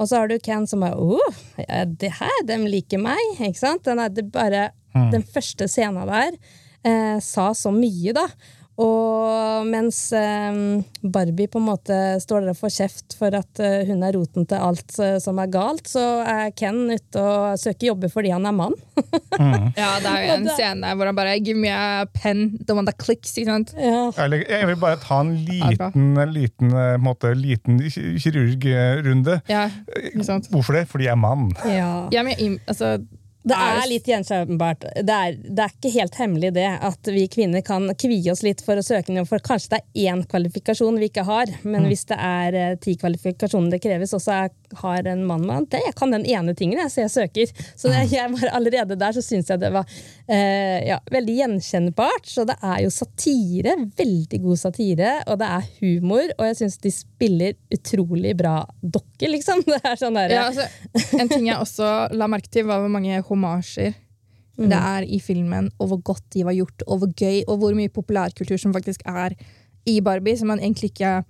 [0.00, 3.20] Og så har du Ken som bare åh, ja, det her, de liker meg.
[3.36, 3.84] Ikke sant?
[3.84, 6.32] Den, er, det bare, den første scenen der
[6.84, 8.26] eh, sa så mye, da.
[8.80, 10.54] Og mens eh,
[11.04, 14.46] Barbie på en måte står der og får kjeft for at eh, hun er roten
[14.48, 18.48] til alt eh, som er galt, så er Ken ute og søker jobber fordi han
[18.48, 18.76] er mann.
[19.76, 22.84] Ja, det er jo en scene hvor han bare Give me a pen, the one
[22.88, 23.36] that clicks.
[23.38, 23.74] ikke sant?
[23.76, 24.08] ja.
[24.16, 27.80] Jeg vil bare ta en liten, liten, eh, måte, liten
[28.20, 29.40] kirurgrunde.
[29.50, 29.66] Ja,
[30.00, 30.48] ikke sant?
[30.52, 30.86] Hvorfor det?
[30.88, 31.50] Fordi jeg er mann.
[31.68, 32.08] ja.
[32.12, 32.96] Ja, men altså,
[33.42, 34.84] Det Er litt gjenkjennbart.
[35.00, 38.60] Det er, det er ikke helt hemmelig det at vi kvinner kan kvie oss litt
[38.64, 42.04] for å søke noe, for kanskje det er én kvalifikasjon vi ikke har, men hvis
[42.10, 44.42] det er eh, ti kvalifikasjoner det kreves, og så
[44.82, 47.64] har en mann med det, jeg kan den ene tingen, jeg, så jeg søker.
[47.74, 49.88] Så det, jeg var allerede der så syns jeg det var
[50.28, 52.28] eh, ja, veldig gjenkjennbart.
[52.28, 56.78] Så det er jo satire, veldig god satire, og det er humor, og jeg syns
[56.84, 59.64] de spiller utrolig bra dokker, liksom.
[59.70, 60.66] Det er sånn der, ja, altså,
[61.16, 63.94] en ting jeg også la merke til, var hvor mange homasjer
[64.60, 67.76] det er i filmen, og hvor godt de var gjort, og hvor gøy, og hvor
[67.76, 69.36] mye populærkultur som faktisk er
[69.88, 71.22] i Barbie, som man egentlig ikke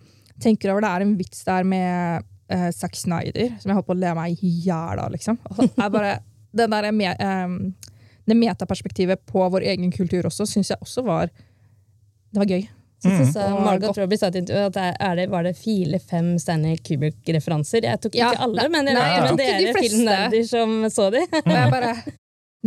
[0.43, 0.83] tenker over.
[0.83, 4.15] Det er en vits der med uh, Zack Snyder, som jeg holdt på å le
[4.19, 5.39] meg i hjel av, liksom.
[5.79, 6.17] Bare,
[6.59, 7.95] det der med, um,
[8.27, 12.67] det metaperspektivet på vår egen kultur også, syns jeg også var Det var gøy.
[13.01, 13.99] Så synes jeg Og Margot godt.
[14.03, 17.87] Robbie sa til intervjuet at det er det, var det fire-fem Stanley Kubrick-referanser.
[17.89, 19.85] Jeg tok ikke Ja, alle, men, jeg, nei, jeg men ikke de fleste.
[19.97, 21.23] filmnerder som så de.
[21.47, 21.95] Og jeg bare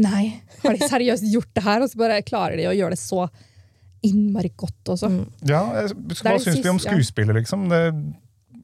[0.03, 0.23] Nei,
[0.63, 1.83] har de seriøst gjort det her?
[1.85, 3.27] Og så bare klarer de å gjøre det så
[4.03, 5.09] innmari godt også.
[5.47, 7.67] Ja, jeg- er Hva syns vi om skuespillet, liksom?
[7.69, 7.83] Det,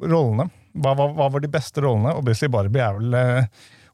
[0.02, 0.50] rollene.
[0.74, 2.16] Hva, hva, hva var de beste rollene?
[2.18, 3.46] Obviously Barbie er vel eh,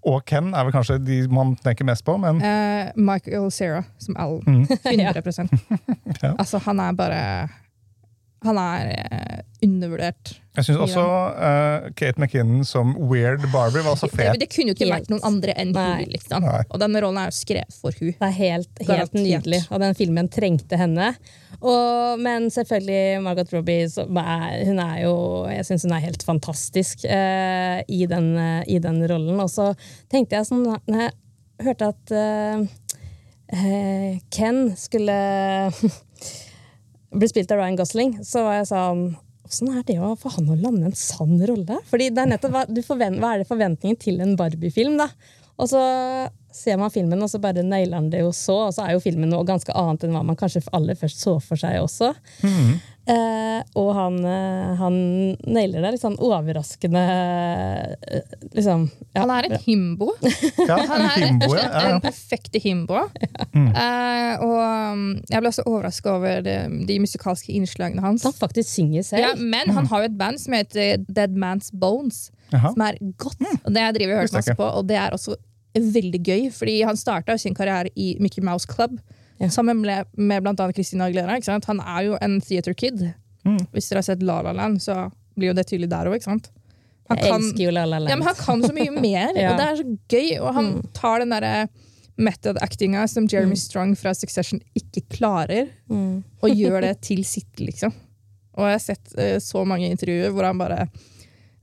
[0.05, 4.15] Og Ken er vel kanskje de man tenker mest på, men uh, Michael Cera som
[4.21, 4.43] Alan.
[4.45, 4.65] Mm.
[4.85, 5.47] 100
[6.23, 6.33] Ja.
[6.37, 7.21] Altså, han er bare
[8.45, 10.33] han er eh, undervurdert.
[10.55, 14.37] Jeg syns også uh, Kate McKinnon som Weird Barbie var så fet.
[14.39, 14.93] det kunne jo ikke Helt.
[14.95, 16.05] vært noen andre enn hun.
[16.13, 16.45] Liksom.
[16.69, 18.13] Og denne rollen er jo skrevet for hun.
[18.13, 21.11] Det er helt, helt nydelig, og den filmen trengte henne.
[21.59, 25.13] Og, men selvfølgelig Margot Robbie, som er, hun er jo
[25.49, 29.39] Jeg syns hun er helt fantastisk uh, i, den, uh, i den rollen.
[29.43, 29.71] Og så
[30.11, 31.15] tenkte jeg sånn Når jeg
[31.65, 32.17] hørte at
[34.33, 35.15] Ken skulle
[37.19, 39.07] bli spilt av Ryan Gosling, så var jeg sånn
[39.45, 41.75] Åssen er det å få han å lande en sann rolle?
[41.85, 45.11] Fordi det er nettopp hva, forvent, hva er det forventningen til en Barbie-film, da?
[45.55, 45.81] Og så
[46.55, 48.65] ser man filmen, og så bare nailer han det jo så.
[48.69, 51.37] Og så er jo filmen noe ganske annet enn hva man kanskje aller først så
[51.43, 52.13] for seg også.
[53.05, 54.95] Eh, og han, eh, han
[55.45, 57.03] nailer det litt sånn overraskende
[58.01, 59.19] eh, liksom, ja.
[59.19, 60.07] Han er en himbo.
[60.65, 61.67] Ja, Han er himbo, ja.
[61.91, 63.03] en perfekte himbo.
[63.53, 66.55] Eh, og um, jeg ble også overraska over de,
[66.89, 68.25] de musikalske innslagene hans.
[68.25, 69.27] Han faktisk synger selv.
[69.27, 72.71] Ja, men han har jo et band som heter Dead Man's Bones, Jaha.
[72.73, 73.41] som er godt.
[73.65, 75.35] Og det jeg driver og hørt masse på, og det er også
[75.75, 78.99] veldig gøy, fordi han starta sin karriere i Mickey Mouse Club.
[79.39, 79.49] Ja.
[79.51, 81.35] Sammen med, med annet Christina Aguilera.
[81.35, 81.65] Ikke sant?
[81.67, 83.01] Han er jo en theater kid.
[83.43, 83.57] Mm.
[83.73, 86.23] Hvis dere har sett La La Land, så blir jo det tydelig der òg.
[86.29, 86.39] Han,
[87.09, 88.09] Jeg kan- elsker jo La La Land.
[88.09, 89.51] ja, men han kan så mye mer, Ja.
[89.51, 90.29] og det er så gøy.
[90.41, 91.67] Og han tar den derre
[92.17, 96.23] method-actinga som Jeremy Strong fra Succession ikke klarer, Mm.
[96.41, 97.91] og gjør det til sitt, liksom.
[98.57, 100.87] Og jeg har sett uh, så mange intervjuer hvor han bare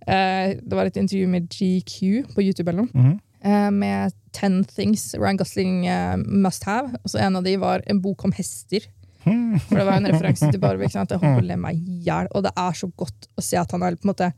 [0.07, 2.91] Det var et intervju med GQ på YouTube eller noe.
[2.95, 3.21] Mhm.
[3.45, 6.95] eh, med Ten Things Ryan Gosling eh, must have.
[7.05, 8.81] Og så en av de var en bok om hester.
[9.69, 10.89] For det var en referanse til Barbie.
[10.91, 12.27] Jeg holdt på å le meg i hjel.
[12.35, 14.33] Og det er så godt å se at han er på en måte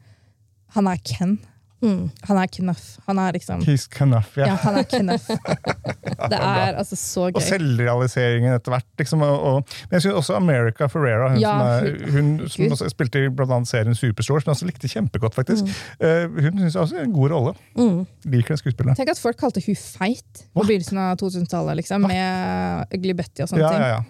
[0.74, 1.38] Han er Ken.
[1.84, 2.04] Mm.
[2.28, 2.84] Han er Knuff.
[3.06, 4.46] Han er liksom He's Knuff, ja.
[4.48, 5.26] Ja, han er Knuff.
[6.32, 7.36] Det er altså så gøy.
[7.36, 8.86] Og selvrealiseringen etter hvert.
[9.00, 12.76] Liksom, og, og, men jeg synes også America Ferrera, hun, Ja, som, er, hun som
[12.76, 15.68] også spilte i annet serien Superstore, som jeg også likte kjempegodt, faktisk.
[16.00, 17.54] Eh, hun syns jeg også er en god rolle.
[17.76, 18.00] Mm.
[18.32, 18.96] Liker den skuespilleren.
[18.98, 23.66] Tenk at folk kalte hun feit på begynnelsen av 2000-tallet, liksom, med Glibetti og sånne
[23.66, 23.84] Ja, ting.
[23.84, 24.02] ja, ja.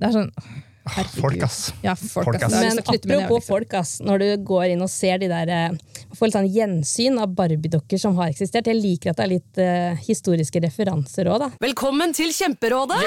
[0.00, 1.20] Det er sånn Herregud.
[1.20, 1.58] Folk, ass.
[1.84, 2.52] Ja, folk, Folk, ass.
[2.52, 6.34] Men apropos folk, ass, når du går inn og ser de der eh, Får litt
[6.34, 8.66] sånn gjensyn av Barbie-dokker som har eksistert.
[8.66, 11.48] Jeg liker at det er litt uh, historiske referanser òg, da.
[11.62, 12.98] Velkommen til Kjemperådet!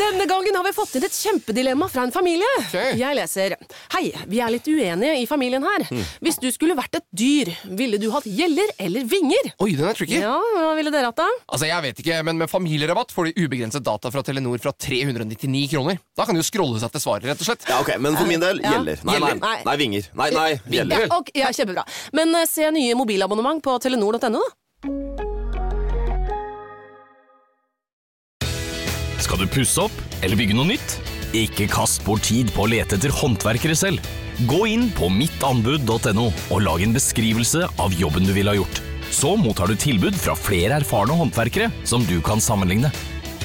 [0.00, 2.48] Denne gangen har vi fått inn et kjempedilemma fra en familie.
[2.72, 3.52] Jeg leser
[3.92, 5.84] Hei, vi er litt uenige i familien her.
[6.24, 9.52] Hvis du skulle vært et dyr, ville du hatt gjeller eller vinger?
[9.60, 10.22] Oi, den er tricky.
[10.22, 11.28] Ja, Hva ville dere hatt, da?
[11.52, 15.66] Altså, jeg vet ikke, men Med familierabatt får de ubegrenset data fra Telenor fra 399
[15.74, 16.00] kroner.
[16.16, 17.64] Da kan de jo scrolle seg til svaret, rett og slett.
[17.68, 18.76] Ja, ok, Men for min del Ja.
[18.76, 19.00] gjelder.
[19.08, 19.34] Nei, nei.
[19.40, 19.56] Nei.
[19.64, 20.08] nei, vinger.
[20.14, 21.06] Nei, nei, gjelder.
[21.08, 21.84] Ja, okay, ja, kjempebra.
[22.12, 24.48] Men uh, se nye mobilabonnement på telenor.no, da.
[29.18, 30.98] Skal du pusse opp eller bygge noe nytt?
[31.36, 34.04] Ikke kast bort tid på å lete etter håndverkere selv.
[34.48, 38.80] Gå inn på mittanbud.no og lag en beskrivelse av jobben du ville ha gjort.
[39.12, 42.92] Så mottar du tilbud fra flere erfarne håndverkere som du kan sammenligne.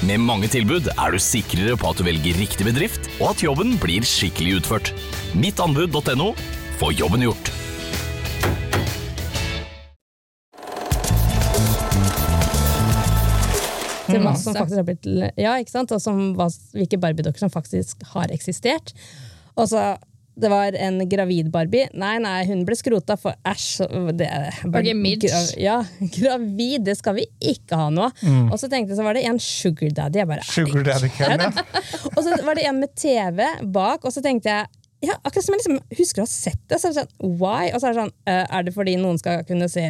[0.04, 3.70] Med mange tilbud er du sikrere på at du velger riktig bedrift, og at jobben
[3.80, 4.90] blir skikkelig utført.
[5.32, 6.26] Mittanbud.no
[6.76, 7.48] få jobben gjort.
[14.04, 14.44] Til Masse.
[14.44, 15.08] som faktisk har blitt
[15.40, 15.94] Ja, ikke sant?
[15.96, 18.92] Og som, hvilke barbiedokker som faktisk har eksistert.
[19.56, 19.94] Og så
[20.36, 21.86] det var en gravid Barbie.
[21.94, 23.86] Nei, nei, hun ble skrota for æsj.
[24.18, 25.28] det er bare- Ok, midge.
[25.30, 25.76] gra- Ja,
[26.18, 28.08] gravid, det skal vi ikke ha nå.
[28.50, 30.18] Og så tenkte jeg så var det en sugar daddy.
[30.18, 31.52] Jeg bare, Sugar Daddy Ken, ja.
[32.16, 34.66] og så var det en med TV bak, og så tenkte jeg
[35.04, 36.78] ja, akkurat som jeg liksom husker å ha sett det.
[36.80, 37.70] Så er det sånn, why?
[37.74, 39.84] Og så er det sånn, eh, er det fordi noen skal kunne se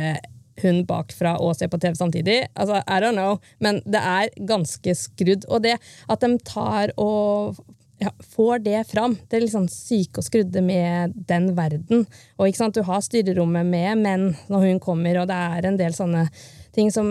[0.62, 2.36] hun bakfra og se på TV samtidig?
[2.58, 3.38] Altså, I don't know.
[3.62, 5.46] Men det er ganske skrudd.
[5.48, 5.76] Og det
[6.10, 7.56] at de tar og
[8.02, 12.04] ja, får det fram, det er litt sånn syke og skrudde med den verden.
[12.38, 15.78] Og ikke sant, du har styrerommet med menn når hun kommer, og det er en
[15.80, 16.26] del sånne
[16.74, 17.08] ting som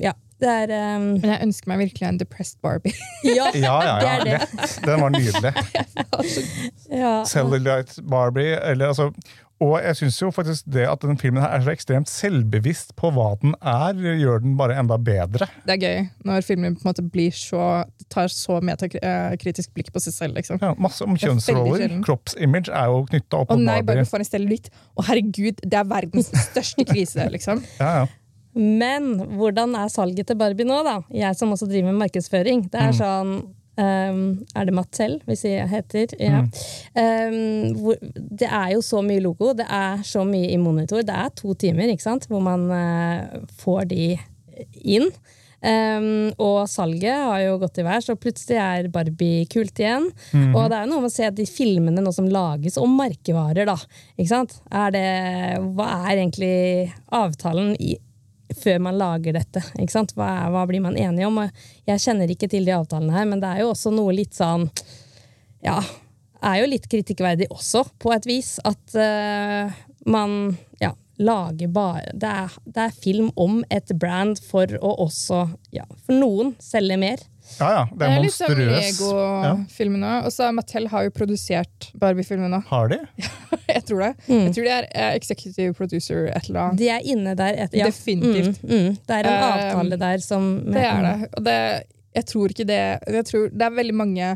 [0.00, 2.94] Ja, det er um, Men jeg ønsker meg virkelig en depressed Barbie.
[3.28, 4.14] Ja, Ja, ja, det ja.
[4.14, 4.38] er det.
[4.40, 4.78] Lett.
[4.86, 5.52] Den var nydelig.
[7.02, 7.12] Ja.
[7.24, 8.56] Cellulite Barbie.
[8.56, 9.10] Eller, altså,
[9.62, 13.12] og jeg syns jo faktisk det at den filmen her er så ekstremt selvbevisst på
[13.14, 15.46] hva den er, gjør den bare enda bedre.
[15.66, 20.02] Det er gøy når filmen på en måte blir så tar så metakritisk blikk på
[20.02, 20.40] seg selv.
[20.40, 20.58] liksom.
[20.62, 21.96] Ja, masse om er kjønnsroller.
[22.06, 24.02] Kroppsimage er jo knytta opp Å nei, Barbie.
[24.02, 24.68] Barbie får en stellulitt.
[24.98, 27.62] Å herregud, det er verdens største krise, liksom.
[27.82, 28.10] Ja, ja.
[28.52, 30.98] Men hvordan er salget til Barbie nå, da?
[31.14, 32.66] Jeg som også driver med markedsføring.
[32.72, 33.38] Det er sånn
[33.80, 36.16] ehm, Er det Mattel, hvis jeg heter?
[36.18, 36.42] Ja.
[36.98, 41.02] Ehm, hvor, det er jo så mye logo, det er så mye i monitor.
[41.06, 42.28] Det er to timer ikke sant?
[42.28, 44.16] hvor man uh, får de
[44.82, 45.08] inn.
[45.62, 50.08] Um, og salget har jo gått i vær, så plutselig er Barbie kult igjen.
[50.34, 50.56] Mhm.
[50.56, 53.68] Og det er jo noe med å se de filmene nå som lages om merkevarer,
[53.70, 53.76] da.
[54.16, 54.58] Ikke sant?
[54.74, 55.06] Er det,
[55.76, 56.56] hva er egentlig
[57.14, 57.94] avtalen i,
[58.58, 59.62] før man lager dette?
[60.16, 61.40] Hva, hva blir man enige om?
[61.88, 64.68] Jeg kjenner ikke til de avtalene her, men det er jo også noe litt sånn
[65.62, 65.78] Ja,
[66.42, 68.56] er jo litt kritikkverdig også, på et vis.
[68.66, 69.70] At uh,
[70.10, 75.44] man ja, lager bare det er, det er film om et brand for å også,
[75.74, 77.22] ja, for noen, selge mer.
[77.60, 77.82] Ja, ja.
[77.90, 79.00] Det er det er monstrøs.
[79.02, 79.52] Ja.
[79.52, 80.12] Lego-filmene.
[80.26, 82.62] Og så Mattel har jo produsert Barbie-filmene.
[82.68, 82.98] Har de?
[83.72, 84.10] Jeg tror det.
[84.28, 86.78] Jeg tror de er eh, executive producer et eller annet.
[86.80, 87.56] De er inne der.
[87.66, 87.88] Et, ja.
[87.88, 88.62] Definitivt.
[88.62, 91.28] Mm, mm, det er en Um, avtale der som Det er det.
[91.36, 91.58] Og det,
[92.14, 92.80] jeg tror ikke det
[93.16, 94.32] jeg tror, Det er veldig mange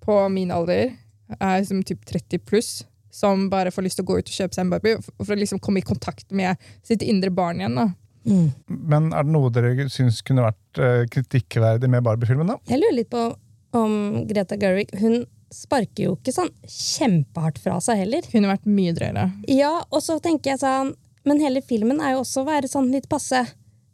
[0.00, 0.94] på min alder,
[1.40, 4.56] er som typ 30 pluss, som bare får lyst til å gå ut og kjøpe
[4.56, 7.76] seg en Barbie for å liksom komme i kontakt med sitt indre barn igjen.
[7.76, 7.88] da.
[8.24, 12.52] Men er det noe dere syns kunne vært eh, kritikkverdig med Barbie-filmen?
[12.52, 12.58] da?
[12.70, 13.28] Jeg lurer litt på
[13.76, 15.22] om Greta Gerwig Hun
[15.54, 18.26] sparker jo ikke sånn kjempehardt fra seg heller.
[18.30, 19.30] Kunne vært mye drøyere.
[19.50, 20.94] Ja, og så tenker jeg sånn
[21.26, 23.42] Men hele filmen er jo også å være sånn litt passe.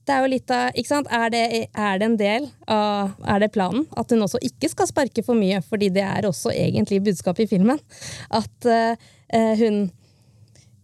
[0.06, 1.08] Det er jo litt av, ikke sant?
[1.10, 1.42] Er det,
[1.74, 3.88] er det en del av Er det planen?
[3.98, 7.50] At hun også ikke skal sparke for mye, fordi det er også egentlig budskapet i
[7.56, 7.80] filmen.
[8.30, 8.94] At uh,
[9.58, 9.88] hun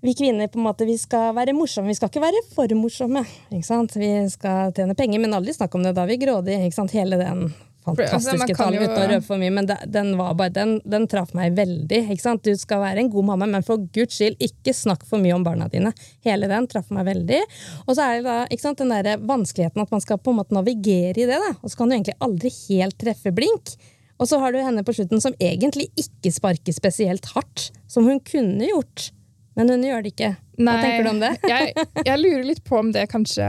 [0.02, 3.20] Vi kvinner på en måte, vi skal være morsomme, vi skal ikke være for morsomme.
[3.54, 3.92] Ikke sant?
[3.94, 5.92] Vi skal tjene penger, men aldri snakk om det.
[5.94, 6.64] Da er vi grådige.
[6.66, 6.94] Ikke sant?
[6.98, 7.44] Hele den
[7.86, 11.06] altså, fantastiske talen jo- uten å røpe for mye, men den, var bare, den, den
[11.06, 12.00] traff meg veldig.
[12.16, 12.42] Ikke sant?
[12.42, 15.46] Du skal være en god mamma, men for guds skyld, ikke snakk for mye om
[15.46, 15.94] barna dine.
[16.26, 17.38] Hele den traff meg veldig.
[17.86, 20.42] Og så er det da ikke sant, den der vanskeligheten at man skal på en
[20.42, 21.54] måte navigere i det, da.
[21.62, 23.76] og så kan du egentlig aldri helt treffe blink.
[24.18, 28.18] Og så har du henne på slutten som egentlig ikke sparker spesielt hardt, som hun
[28.26, 29.12] kunne gjort.
[29.58, 30.34] Men hun gjør det ikke.
[30.62, 31.32] Hva tenker du om det?
[31.52, 31.72] jeg,
[32.06, 33.46] jeg lurer litt på om det kanskje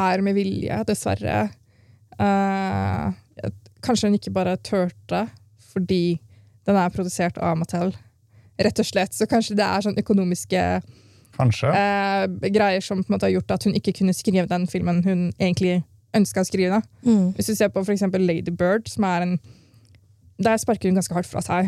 [0.00, 1.42] er med vilje, dessverre.
[2.20, 3.10] Uh,
[3.84, 5.26] kanskje hun ikke bare turte
[5.70, 6.18] fordi
[6.68, 7.92] den er produsert av Mattel.
[8.60, 9.14] Rett og slett.
[9.16, 10.64] Så kanskje det er sånn økonomiske
[11.36, 11.70] Kanskje.
[11.70, 15.00] eh, greier som på en måte har gjort at hun ikke kunne skrive den filmen
[15.06, 15.80] hun egentlig
[16.16, 16.82] ønska å skrive.
[17.06, 17.32] Mm.
[17.36, 19.38] Hvis du ser på eksempel Lady Bird, som er en
[20.40, 21.66] Der sparker hun ganske hardt fra seg.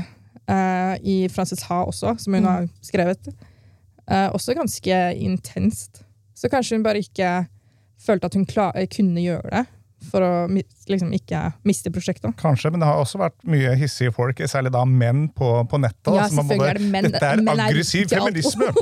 [0.51, 3.31] Eh, I Frances Ha også, som hun har skrevet.
[4.11, 6.03] Uh, også ganske intenst.
[6.35, 7.45] Så kanskje hun bare ikke
[8.03, 9.63] følte at hun kunne gjøre det.
[10.11, 12.35] For å liksom ikke miste prosjektet.
[12.41, 16.11] Kanskje, men det har også vært mye hissige folk, særlig da menn på, på nettet.
[16.11, 17.07] Ja, som både, er det menn.
[17.07, 18.73] Dette er Menn aggressiv er feminisme!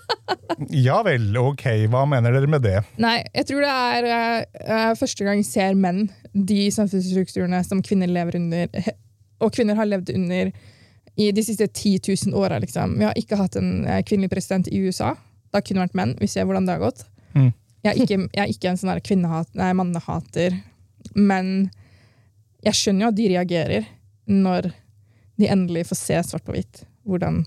[0.86, 2.76] ja vel, ok, hva mener dere med det?
[3.02, 8.14] Nei, jeg tror det er eh, første gang jeg ser menn, de samfunnsstrukturene som kvinner
[8.14, 8.94] lever under,
[9.42, 10.54] og kvinner har levd under
[11.16, 12.58] i de siste 10 000 åra.
[12.58, 12.98] Liksom.
[12.98, 15.14] Vi har ikke hatt en eh, kvinnelig president i USA.
[15.50, 16.16] Det har kun vært menn.
[16.20, 17.04] Vi ser hvordan det har gått.
[17.34, 17.52] Mm.
[17.84, 20.56] Jeg, er ikke, jeg er ikke en sånn kvinnehat, nei, mannehater,
[21.14, 21.50] men
[22.64, 23.88] jeg skjønner jo at de reagerer
[24.30, 24.70] når
[25.36, 27.42] de endelig får se svart på hvitt hvordan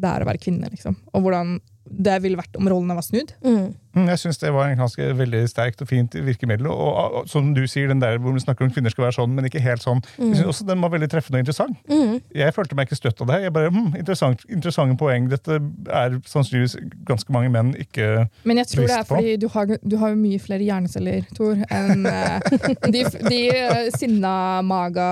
[0.00, 0.70] det er å være kvinne.
[0.72, 0.96] Liksom.
[1.14, 1.58] Og hvordan
[1.90, 3.32] det ville vært om rollene var snudd.
[3.42, 3.72] Mm.
[3.96, 6.68] Mm, Jeg syns det var en ganske veldig sterkt og fint virkemiddel.
[6.70, 9.16] Og, og, og som du sier, den der hvor vi snakker om kvinner skal være
[9.18, 10.02] sånn, men ikke helt sånn.
[10.18, 11.80] Jeg synes også Den var veldig treffende og interessant.
[11.90, 12.20] Mm.
[12.38, 13.40] Jeg følte meg ikke støtt av det.
[13.46, 15.26] Jeg bare, hm, interessant, Interessante poeng.
[15.30, 15.58] Dette
[15.90, 16.76] er sannsynligvis
[17.08, 20.38] ganske mange menn ikke Men jeg tror det er fordi du har, du har mye
[20.42, 22.60] flere hjerneceller, Tor, enn eh,
[22.94, 25.10] de, de eh, sinna maga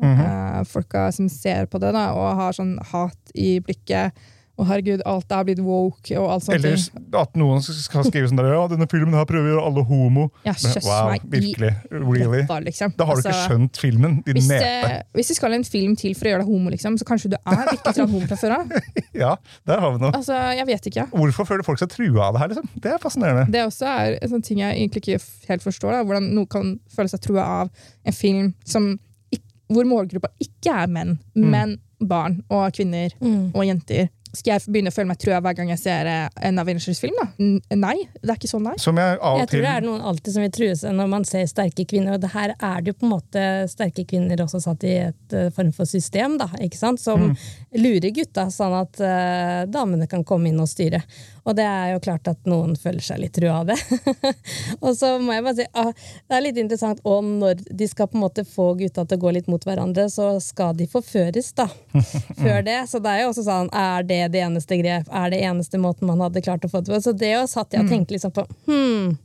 [0.00, 0.64] mm -hmm.
[0.64, 4.12] folka som ser på det, da, og har sånn hat i blikket.
[4.60, 6.58] Og herregud, alt er blitt woke og alt sånt.
[6.58, 6.76] Eller
[7.22, 10.26] at noen skal skrive sånn der Ja, denne filmen her prøver å gjøre alle homo.
[10.44, 11.70] Ja, Men, wow, virkelig.
[11.90, 12.42] Really?
[12.42, 12.92] ræva, liksom.
[12.98, 14.90] Da har du ikke Altså, skjønt filmen, din Hvis, nepe.
[14.90, 17.32] Eh, hvis du skal en film til for å gjøre deg homo, liksom, så kanskje
[17.32, 18.76] du er virkelig grann homo fra før av.
[19.24, 19.32] Ja,
[19.66, 20.12] der har vi noe.
[20.16, 21.08] Altså, jeg vet ikke.
[21.16, 22.52] Hvorfor føler folk seg trua av det her?
[22.52, 22.68] liksom?
[22.84, 23.46] Det er fascinerende.
[23.52, 25.96] Det også er en sånn ting jeg egentlig ikke helt forstår.
[25.96, 26.04] Da.
[26.06, 27.70] Hvordan noen kan føle seg trua av
[28.04, 28.92] en film som,
[29.70, 33.50] hvor målgruppa ikke er menn, men barn og kvinner Mm.
[33.54, 34.08] og jenter.
[34.30, 37.16] Skal jeg begynne å føle meg trua hver gang jeg ser eh, en Avengers-film?
[37.18, 37.48] da?
[37.74, 38.82] Nei, det er ikke sånn det er.
[38.82, 41.26] Som jeg av Jeg tror det er noen alltid som vil true seg når man
[41.26, 42.14] ser sterke kvinner.
[42.14, 45.36] Og det her er det jo på en måte sterke kvinner også satt i et
[45.36, 47.02] eh, form for system, da, ikke sant?
[47.02, 47.30] som
[47.74, 51.00] lurer gutta, sånn at uh, damene kan komme inn og styre.
[51.50, 53.76] Og det er jo klart at noen føler seg litt trua av det.
[54.84, 55.90] og så må jeg bare si, ah,
[56.30, 59.22] det er litt interessant, og når de skal på en måte få gutta til å
[59.24, 61.66] gå litt mot hverandre, så skal de forføres, da.
[62.44, 62.78] Før det.
[62.92, 65.10] Så det er jo også sånn, er det det eneste grep?
[65.10, 67.02] Er det eneste måten man hadde klart å få det på?
[67.02, 69.16] Så det jo satt jeg og tenkte liksom på, hmm,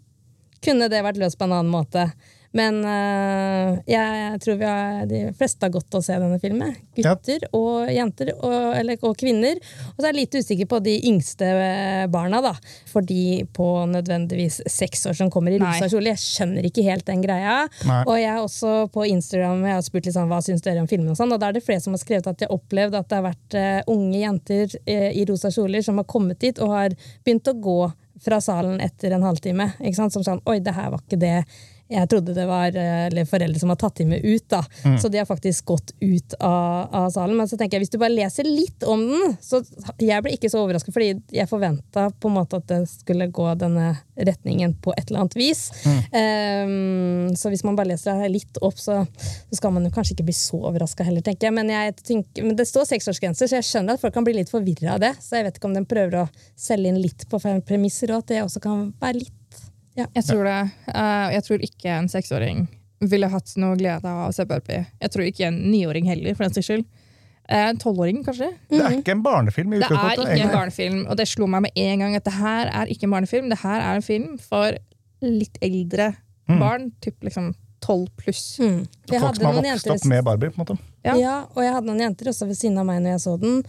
[0.66, 2.10] kunne det vært løst på en annen måte?
[2.56, 6.72] Men uh, jeg tror vi har, de fleste har godt å se denne filmen.
[6.96, 9.60] Gutter og jenter, og, eller, og kvinner.
[9.92, 12.54] Og så er jeg litt usikker på de yngste eh, barna, da.
[12.92, 16.14] For de på nødvendigvis seks år som kommer i rosa kjole.
[16.14, 17.58] Jeg skjønner ikke helt den greia.
[17.90, 18.00] Nei.
[18.06, 21.12] Og jeg er også på Instagram jeg har spurt sånn, hva syns dere om filmen.
[21.12, 23.12] og sånn, og Da er det flere som har skrevet at de har opplevd at
[23.12, 26.72] det har vært uh, unge jenter uh, i rosa kjoler som har kommet dit og
[26.72, 27.80] har begynt å gå
[28.26, 29.74] fra salen etter en halvtime.
[29.82, 30.16] Ikke sant?
[30.16, 31.38] Som sånn Oi, det her var ikke det
[31.88, 34.46] jeg trodde det var eh, eller foreldre som har tatt dem med ut.
[34.50, 34.64] da.
[35.02, 37.38] Så de har faktisk gått ut av, av salen.
[37.38, 39.62] Men så tenker jeg, hvis du bare leser litt om den så
[40.02, 44.94] Jeg ble ikke så overrasket, fordi jeg forventa at det skulle gå denne retningen på
[44.96, 45.68] et eller annet vis.
[46.16, 49.02] Ehm, så hvis man bare leser det litt opp, så,
[49.50, 51.56] så skal man jo kanskje ikke bli så overraska heller, tenker jeg.
[51.58, 54.54] Men, jeg tenker, men det står seksårsgrenser, så jeg skjønner at folk kan bli litt
[54.54, 55.14] forvirra av det.
[55.22, 58.24] Så jeg vet ikke om den prøver å selge inn litt på feil premisser, og
[58.24, 59.34] at det også kan være litt
[59.96, 60.72] Jeg tror det.
[60.94, 62.68] Eh, jeg tror ikke en seksåring
[63.06, 64.86] ville hatt noe glede av å se Barbie.
[65.02, 66.86] Jeg tror ikke en niåring heller, for den saks skyld.
[67.48, 68.48] Eh, En tolvåring, kanskje.
[68.72, 71.62] Det er ikke en barnefilm i Det er ikke en barnefilm, og det slo meg
[71.68, 73.50] med en gang at det her er ikke en barnefilm.
[73.50, 74.72] Det her er en film for
[75.22, 76.16] litt eldre
[76.48, 78.58] barn, typ liksom tolv pluss.
[78.60, 78.88] mm.
[79.10, 80.50] Folk som har vokst jenter- opp med Barbie.
[80.50, 80.78] på en måte.
[81.06, 81.16] Ja.
[81.16, 81.36] Ja.
[81.56, 83.64] og jeg hadde noen jenter også ved siden av meg når jeg så den.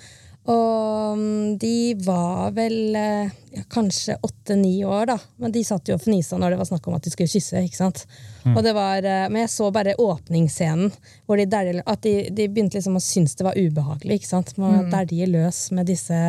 [0.47, 5.17] Og mm, de var vel eh, ja, kanskje åtte-ni år, da.
[5.43, 7.63] Men de satt jo og fnisa når det var snakk om at de skulle kysse.
[7.67, 8.05] ikke sant?
[8.53, 10.93] Og det var, eh, men jeg så bare åpningsscenen,
[11.27, 14.21] hvor de, der, at de, de begynte liksom å synes det var ubehagelig.
[14.21, 14.55] ikke sant?
[14.61, 14.93] Man mm.
[14.95, 16.21] dæljer løs med disse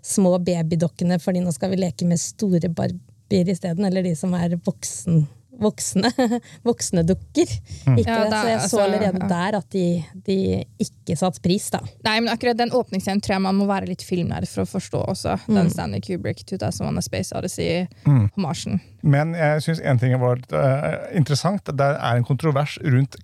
[0.00, 3.84] små babydokkene, fordi nå skal vi leke med store barbier isteden.
[3.88, 5.26] Eller de som er voksen,
[5.60, 6.10] voksne.
[6.68, 7.52] voksne dukker.
[7.96, 9.28] Ikke Ja, er- Så jeg så altså, allerede ja.
[9.30, 9.84] der at de,
[10.26, 10.36] de
[10.82, 11.80] ikke satte pris, da.
[12.06, 15.02] Nei, men akkurat den åpningsscenen tror jeg man må være litt filmnær for å forstå
[15.14, 15.36] også.
[15.50, 18.80] Den Stanley Kubrick 2001 A Space Odyssey-hommasjen.
[19.02, 21.64] Men jeg syns en ting var uh, interessant.
[21.70, 23.16] Det er en kontrovers rundt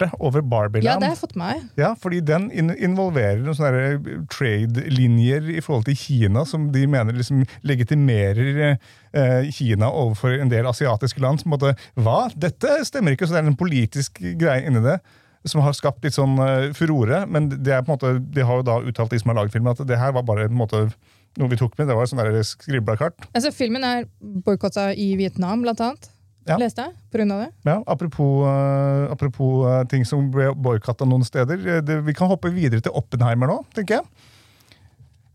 [0.00, 0.40] kartet over
[0.84, 1.68] Ja, det har jeg fått med.
[1.78, 7.44] Ja, fordi den involverer noen sånne trade-linjer i forhold til Kina, som de mener liksom
[7.66, 8.78] legitimerer
[9.12, 11.40] eh, Kina overfor en del asiatiske land.
[11.42, 12.30] Som måtte, Hva?
[12.34, 13.26] Dette stemmer ikke!
[13.26, 15.00] Så det er en politisk greie inni det.
[15.48, 17.24] Som har skapt litt sånn eh, furore.
[17.28, 19.56] Men det er på en måte, de har jo da uttalt, de som har laget
[19.56, 20.84] filmen, at det her var bare på en måte,
[21.38, 21.88] noe vi tok med.
[21.88, 22.40] Det var sånn der.
[23.32, 26.10] Altså, filmen er boikotta i Vietnam, blant annet.
[26.48, 26.56] Ja.
[26.60, 27.48] Leste jeg, på grunn av det.
[27.68, 31.60] Ja, apropos, uh, apropos uh, ting som ble boikotta noen steder.
[31.60, 34.04] eh, det, vi kan hoppe videre til Oppenheimer nå, tenker jeg.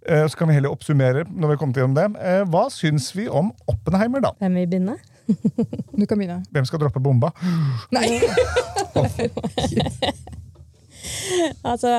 [0.06, 2.08] Uh, så kan vi heller oppsummere når vi kommer til gjennom det.
[2.52, 4.34] Hva syns vi om Oppenheimer, da?
[4.42, 4.98] Hvem vil begynne?
[5.26, 6.42] Du kan begynne.
[6.54, 7.32] Hvem skal droppe bomba?
[7.96, 8.22] Nei!
[11.72, 11.90] Altså,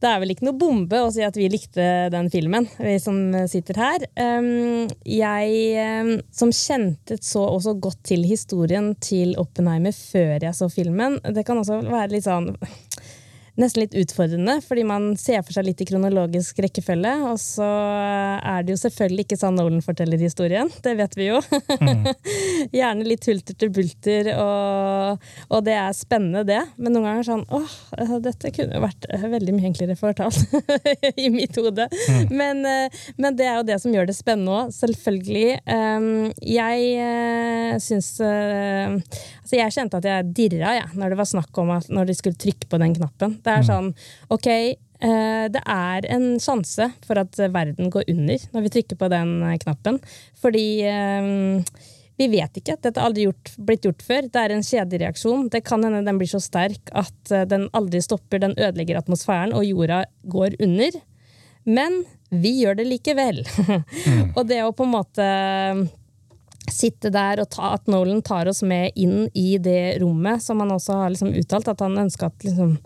[0.00, 3.18] det er vel ikke noe bombe å si at vi likte den filmen, vi som
[3.50, 4.04] sitter her.
[4.20, 5.54] Um, jeg
[6.04, 11.46] um, som kjente så også godt til historien til Oppenheimer før jeg så filmen, det
[11.48, 12.52] kan også være litt sånn
[13.60, 17.12] Nesten litt utfordrende, fordi man ser for seg litt i kronologisk rekkefølge.
[17.28, 21.40] Og så er det jo selvfølgelig ikke sånn Nolan forteller historien, det vet vi jo.
[22.78, 26.60] Gjerne litt hulter til bulter, og, og det er spennende, det.
[26.80, 27.76] Men noen ganger sånn åh,
[28.24, 30.40] dette kunne jo vært veldig mye enklere fortalt
[31.24, 31.88] i mitt hode.
[32.32, 35.60] Men, eh, men det er jo det som gjør det spennende òg, selvfølgelig.
[35.68, 38.14] Um, Jeg eh, syns
[39.50, 42.14] Altså, jeg kjente at jeg dirra, jeg, når det var snakk om at når de
[42.14, 43.32] skulle trykke på den knappen.
[43.42, 43.88] Det er sånn,
[44.30, 49.08] ok, eh, det er en sjanse for at verden går under når vi trykker på
[49.10, 49.98] den eh, knappen.
[50.38, 51.58] Fordi eh,
[52.20, 52.78] vi vet ikke.
[52.78, 54.30] Dette har aldri gjort, blitt gjort før.
[54.30, 55.48] Det er en kjedereaksjon.
[55.50, 58.44] Det kan hende den blir så sterk at den aldri stopper.
[58.44, 61.02] Den ødelegger atmosfæren, og jorda går under.
[61.66, 63.42] Men vi gjør det likevel.
[64.36, 65.32] og det å på en måte
[66.74, 70.72] sitte der og ta, at Nolan tar oss med inn i det rommet, som han
[70.74, 72.76] også har liksom uttalt, at han ønsker at liksom,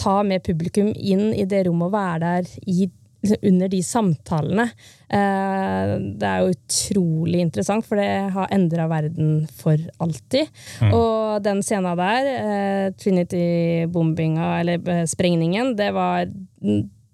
[0.00, 2.88] ta med publikum inn i det rommet og være der i,
[3.24, 4.66] liksom, under de samtalene.
[5.08, 10.52] Eh, det er jo utrolig interessant, for det har endra verden for alltid.
[10.90, 16.28] Og den scenen der, eh, Trinity-bombinga, eller eh, sprengningen, det var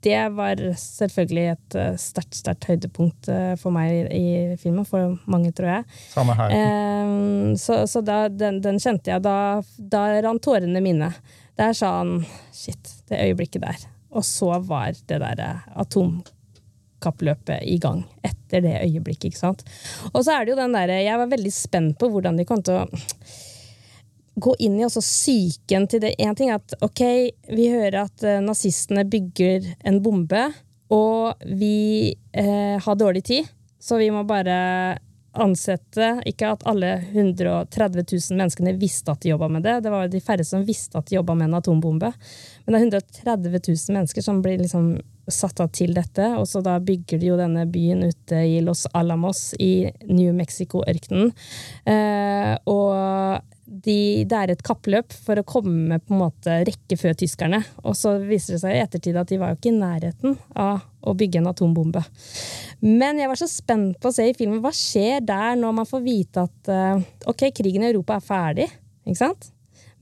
[0.02, 5.52] det var selvfølgelig et eh, sterkt sterkt høydepunkt eh, for meg i, filmen, for mange,
[5.54, 5.86] tror jeg.
[6.10, 6.54] Samme her.
[6.56, 9.22] Eh, så så da, den, den kjente jeg.
[9.24, 9.36] Da,
[9.78, 11.12] da rant tårene mine.
[11.60, 12.22] Der sa han
[12.54, 13.86] shit, det øyeblikket der.
[14.12, 19.64] Og så var det der eh, atomkappløpet i gang etter det øyeblikket, ikke sant.
[20.12, 22.60] Og så er det jo den derre Jeg var veldig spent på hvordan de kom
[22.64, 22.86] til å
[24.35, 26.14] gå inn i også psyken til det.
[26.18, 27.03] Én ting er at ok,
[27.53, 30.47] vi hører at eh, nazistene bygger en bombe,
[30.92, 33.49] og vi eh, har dårlig tid,
[33.80, 34.99] så vi må bare
[35.33, 39.78] ansette Ikke at alle 130 000 menneskene visste at de jobba med det.
[39.85, 42.11] Det var de færre som visste at de jobba med en atombombe.
[42.66, 44.91] Men det er 130 000 mennesker som blir liksom
[45.33, 46.26] satt av til dette.
[46.37, 51.33] Og så da bygger de jo denne byen ute i Los Alamos i New Mexico-ørkenen.
[51.89, 53.41] Eh, og
[53.73, 57.62] de, det er et kappløp for å komme på en måte rekke før tyskerne.
[57.87, 60.85] Og så viser det seg i ettertid at de var jo ikke i nærheten av
[61.03, 62.03] å bygge en atombombe.
[62.85, 65.89] Men jeg var så spent på å se i filmen hva skjer der når man
[65.89, 67.03] får vite at eh,
[67.33, 68.68] ok, krigen i Europa er ferdig.
[69.07, 69.51] ikke sant?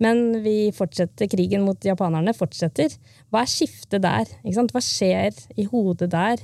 [0.01, 2.93] Men vi fortsetter, krigen mot japanerne fortsetter.
[3.29, 4.29] Hva er skiftet der?
[4.41, 4.73] Ikke sant?
[4.75, 6.41] Hva skjer i hodet der?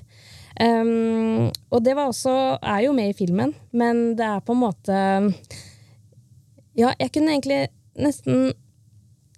[0.57, 4.63] Um, og det var også, er jo med i filmen, men det er på en
[4.63, 5.01] måte
[6.77, 7.67] Ja, jeg kunne egentlig
[7.97, 8.51] nesten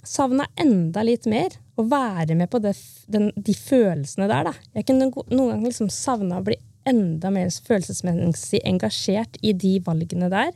[0.06, 1.54] savna enda litt mer.
[1.78, 2.74] Å være med på det,
[3.06, 4.70] den, de følelsene der, da.
[4.74, 6.58] Jeg kunne noen ganger liksom savna å bli
[6.88, 10.50] enda mer følelsesmessig engasjert i de valgene der.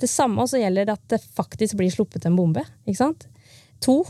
[0.00, 2.64] Det samme også gjelder at det faktisk blir sluppet en bombe.
[2.84, 3.28] ikke sant?
[3.84, 4.00] To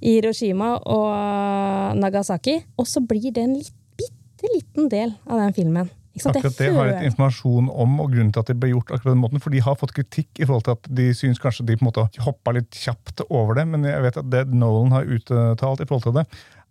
[0.00, 2.58] i Hiroshima og Nagasaki.
[2.76, 5.90] Og så blir det en litt, bitte liten del av den filmen.
[6.18, 9.22] Akkurat det har litt informasjon om, og grunnen til at det ble gjort akkurat den
[9.22, 9.42] måten.
[9.42, 11.90] For de har fått kritikk i forhold til at de syns kanskje de på en
[11.90, 13.66] måte hoppa litt kjapt over det.
[13.70, 16.26] Men jeg vet at det Nolan har uttalt i forhold til det,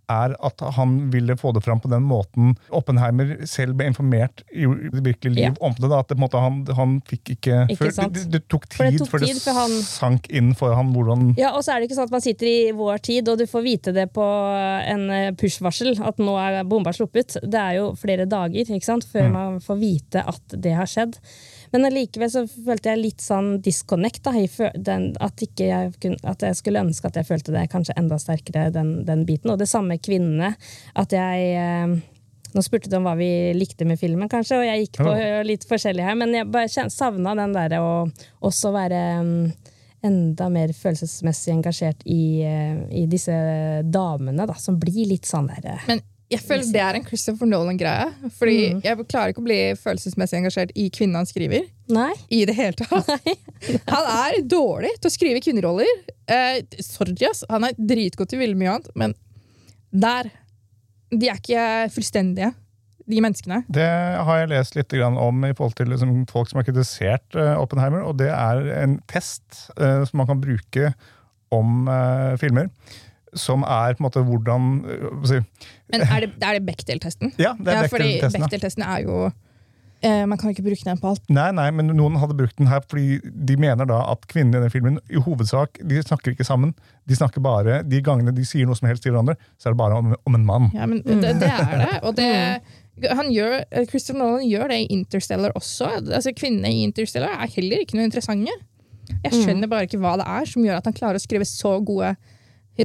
[0.10, 4.66] er at han ville få det fram på den måten Oppenheimer selv ble informert i
[4.66, 5.52] det virkelige liv Ja.
[5.62, 5.90] om det.
[5.90, 8.90] da, at det, måte, han, han fikk ikke, Ikke før, det, det tok tid For
[8.90, 11.80] det tok før tid det han- sank inn for han hvordan Ja, og så er
[11.84, 14.26] det ikke sånn at man sitter i vår tid og du får vite det på
[14.96, 17.38] en eh, push-varsel at nå er bomba sluppet.
[17.44, 21.18] Det er jo flere dager ikke sant, før man får vite at det har skjedd.
[21.72, 24.24] Men allikevel så følte jeg litt sånn disconnect.
[24.26, 27.68] Da, i den, at, ikke jeg kun, at jeg skulle ønske at jeg følte det
[27.74, 29.52] kanskje enda sterkere, den, den biten.
[29.54, 30.56] Og det samme kvinnene.
[31.00, 32.00] At jeg eh,
[32.50, 35.44] Nå spurte du om hva vi likte med filmen, kanskje, og jeg gikk på Ja.
[35.46, 37.92] litt forskjellig her, men jeg bare savna den derre å
[38.50, 39.44] også være mm,
[40.10, 43.36] enda mer følelsesmessig engasjert i, eh, i disse
[43.86, 47.50] damene, da, som blir litt sånn der eh, Men jeg føler det er en Christopher
[47.50, 48.10] Nolan-greie.
[48.38, 48.82] Fordi Mm.
[48.84, 51.66] jeg klarer ikke å bli følelsesmessig engasjert i kvinnen han skriver.
[51.90, 52.12] Nei.
[52.30, 53.10] I det hele tatt.
[53.90, 55.90] Han er dårlig til å skrive kvinneroller.
[56.30, 57.42] Eh, sorry, ass.
[57.50, 59.16] Han er dritgod til veldig mye annet, men
[59.92, 60.30] der
[61.10, 62.52] De er ikke fullstendige,
[63.10, 63.64] de menneskene.
[63.74, 63.88] Det
[64.22, 68.04] har jeg lest litt om i forhold til liksom, folk som har kritisert eh, Oppenheimer,
[68.06, 70.92] og det er en test uh, som man kan bruke
[71.50, 72.70] om uh, filmer.
[73.38, 75.44] Som er på en måte hvordan eh, si,
[75.92, 77.36] Men er det, det er det Bechdel-testen?
[77.38, 78.46] Ja, det er ja, Bechdel-testen.
[78.46, 81.30] Bechdel-testen er jo eh, Man kan ikke bruke den på alt.
[81.30, 84.68] Nei, nei, men noen hadde brukt den her fordi de mener da at kvinnene i
[84.68, 86.74] den filmen i hovedsak de snakker ikke sammen.
[87.10, 89.82] De snakker bare, De gangene de sier noe som helst til hverandre, så er det
[89.84, 90.70] bare om, om en mann.
[90.78, 91.96] Ja, men det, det er det.
[92.04, 92.32] Og det
[93.08, 95.92] han gjør, Christopher Nolan gjør det i Interstellar også.
[96.00, 98.52] Altså, Kvinnene i Interstellar er heller ikke noe interessante.
[99.24, 101.78] Jeg skjønner bare ikke hva det er som gjør at han klarer å skrive så
[101.86, 102.14] gode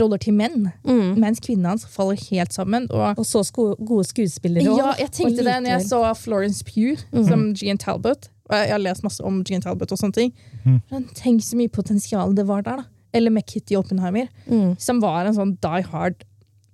[0.03, 0.72] roller til menn,
[1.20, 2.86] mens kvinnen hans faller helt sammen.
[2.90, 6.99] Og Og så sko gode skuespillere ja, jeg tenkte det når jeg så Florence Pugh
[7.28, 8.28] som Jean Talbot.
[8.51, 10.32] Og jeg jeg har lest masse om Jean Talbot og sånne ting.
[10.90, 12.84] Men tenk så mye potensial det var der, da.
[13.14, 14.26] Eller med Kitty Oppenheimer,
[14.78, 16.24] som var en sånn die hard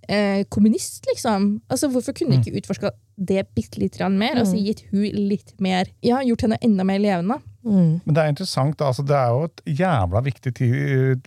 [0.08, 1.60] eh, kommunist, liksom.
[1.68, 2.90] Altså, hvorfor kunne de ikke utforska
[3.20, 4.38] det bitte litt mer?
[4.40, 7.40] Altså gitt hun litt mer Ja, gjort henne enda mer levende.
[7.62, 11.20] Men det er interessant, altså, det er jo et jævla viktig ti-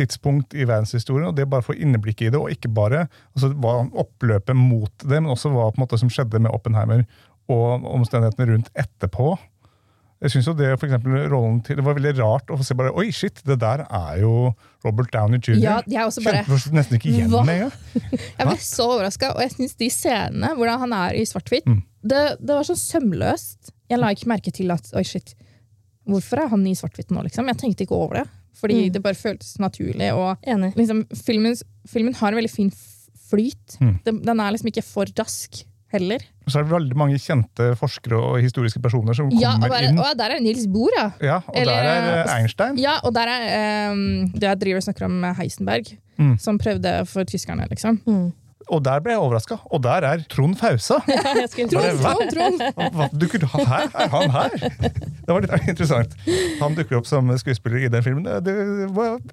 [0.00, 3.52] tidspunkt i verdenshistorien, og det bare for få inneblikk i det, og ikke bare altså,
[3.60, 7.06] hva oppløpet mot det, men også hva på en måte, som skjedde med Oppenheimer
[7.50, 9.34] og omstendighetene rundt etterpå.
[10.20, 12.74] Jeg synes jo det, for eksempel, rollen til, det var veldig rart å få se
[12.76, 14.50] bare Oi, shit, det der er jo
[14.84, 15.56] Robert Downey jr.
[15.62, 17.40] Ja, er også bare Kjente nesten ikke igjen Hva?
[17.48, 18.02] med engang.
[18.38, 21.70] Jeg ble så overraska, og jeg syns de scenene hvordan han er i svart-hvitt,
[22.04, 23.72] det, det var så sømløst.
[23.90, 25.32] Jeg la ikke merke til at oi, shit,
[26.08, 27.48] hvorfor er han i svart-hvitt nå, liksom?
[27.48, 28.26] Jeg tenkte ikke over det.
[28.60, 30.12] Fordi det bare føltes naturlig.
[30.14, 30.74] Og Enig.
[30.76, 31.56] liksom, filmen,
[31.88, 33.16] filmen har en veldig fin flyt.
[33.30, 33.76] flyt.
[34.04, 36.22] Den, den er liksom ikke for rask heller.
[36.50, 39.86] Så er det veldig mange kjente forskere og historiske personer som kommer Ja, og, der,
[39.88, 39.98] inn.
[40.02, 41.06] og der er Nils Bohr, ja.
[41.22, 42.78] Ja, og Eller, der er eh, Einstein.
[42.78, 44.04] Ja, og der er um,
[44.34, 46.34] Det jeg driver og snakker om Heisenberg, Mm.
[46.38, 47.96] som prøvde for tyskerne, liksom.
[48.70, 49.56] Og der ble jeg overraska.
[49.72, 50.98] Og der er Trond Fausa!
[51.08, 53.66] Ja, Trond, Trond, Trond.
[53.70, 53.86] Her?
[53.94, 54.50] Er han her?
[55.30, 56.14] Det var litt interessant.
[56.60, 58.24] Han dukker opp som skuespiller i den filmen.
[58.26, 58.54] Det, det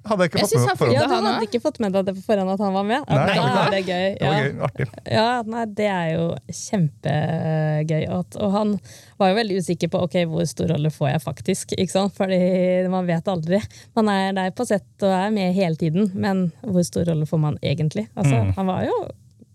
[0.06, 0.94] hadde jeg ikke Jeg fått med meg på forhånd.
[0.94, 3.02] Ja, du han hadde ikke fått med deg det på forhånd at han var med?
[3.08, 4.06] Ja, Nei, da er det gøy.
[4.20, 4.86] Det var gøy, artig.
[5.10, 6.24] Ja, nei, det er jo
[6.60, 8.06] kjempegøy.
[8.38, 8.74] Og han
[9.18, 11.74] var jo veldig usikker på ok, hvor stor rolle får jeg faktisk.
[11.78, 12.14] Ikke sant?
[12.18, 12.40] Fordi
[12.92, 13.60] man vet aldri.
[13.98, 17.42] Man er der på sett og er med hele tiden, men hvor stor rolle får
[17.48, 18.08] man egentlig?
[18.14, 18.52] Altså, Mm.
[18.54, 18.94] Han var jo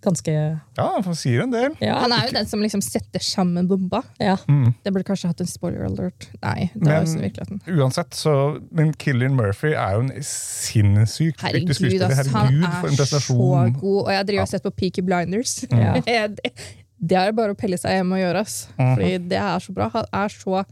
[0.03, 0.33] ganske
[0.77, 1.75] Ja, han sier en del.
[1.83, 1.97] Ja.
[2.03, 4.03] Han er jo den som liksom setter sammen bomba.
[4.19, 4.35] ja.
[4.83, 6.27] Det burde kanskje hatt en spoiler alert.
[6.43, 7.61] Nei, det var jo sånn virkeligheten.
[7.77, 8.33] Uansett, så
[8.71, 12.11] Men Killian Murphy er jo en sinnssykt dyktig Herregud, skuespiller.
[12.11, 13.37] ass, han for en er så
[13.79, 13.99] god.
[14.05, 15.55] Og jeg driver og har sett på Peaky Blinders.
[15.71, 15.95] Ja.
[16.05, 16.53] det,
[16.99, 18.43] det er bare å pelle seg hjemme og gjøre.
[18.43, 18.57] Ass.
[18.77, 18.93] Mm.
[18.95, 19.89] Fordi det er så bra.
[19.95, 20.63] Han er så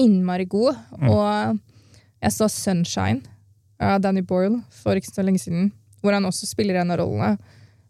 [0.00, 0.80] innmari god.
[0.98, 1.08] Mm.
[1.12, 1.62] Og
[2.24, 3.22] jeg så Sunshine
[3.82, 7.36] av Danny Boyle for ikke så lenge siden, hvor han også spiller en av rollene.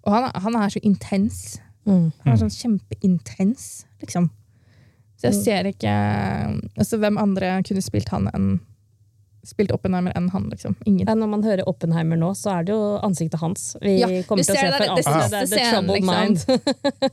[0.06, 1.58] Og han, han er så intens.
[1.88, 2.10] Mm.
[2.24, 4.30] Han er sånn kjempeintens, liksom.
[5.20, 5.90] Så jeg ser ikke
[6.76, 8.48] altså, Hvem andre kunne spilt han enn
[9.44, 10.72] Spilt Oppenheimer enn han, liksom?
[10.88, 11.04] Ingen.
[11.20, 14.54] Når man hører Oppenheimer nå, så er det jo ansiktet hans vi Ja, kommer til
[14.54, 15.30] å se det for ansiktet.
[15.30, 16.64] Det er The scenen, Troubled liksom.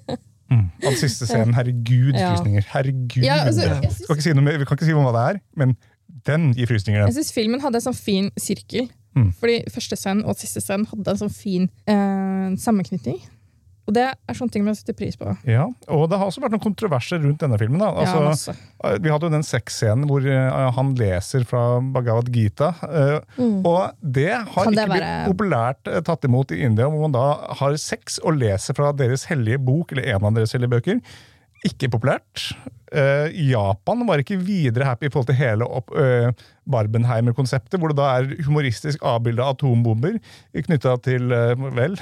[0.07, 0.19] Mind.
[0.81, 2.31] Den siste scenen, herregud, Ja.
[2.31, 2.63] frysninger.
[2.71, 3.23] Herregud.
[3.23, 5.75] Ja, altså, synes- Skal ikke si noe vi kan ikke si hva det er, men
[6.25, 6.99] den gir frysninger.
[7.05, 7.23] Jeg Den.
[7.23, 8.89] syns filmen hadde en sånn fin sirkel.
[9.17, 9.29] Mm.
[9.41, 13.19] Fordi første scenen og siste scenen hadde en sånn fin eh, sammenknytning.
[13.89, 15.25] Og det er sånne ting man setter pris på.
[15.49, 17.81] Ja, og det har også vært noen kontroverser rundt denne filmen.
[17.81, 17.89] Da.
[18.03, 18.53] Altså, masse.
[18.85, 22.69] Eh, Vi hadde jo den sexscenen hvor eh, han leser fra Bhagavad Gita.
[23.41, 23.65] Mm.
[23.67, 27.17] Og det har det ikke være- blitt populært eh, tatt imot i India, hvor man
[27.17, 27.25] da
[27.59, 31.01] har sex og leser fra deres hellige bok, eller en av deres hellige bøker.
[31.67, 32.51] Ikke populært.
[32.91, 36.33] Uh, Japan var ikke videre happy i forhold til hele opp, eh,
[36.71, 40.17] Barbenheimer-konseptet, hvor det da er humoristisk avbilda atombomber
[40.65, 41.95] knytta til uh, vel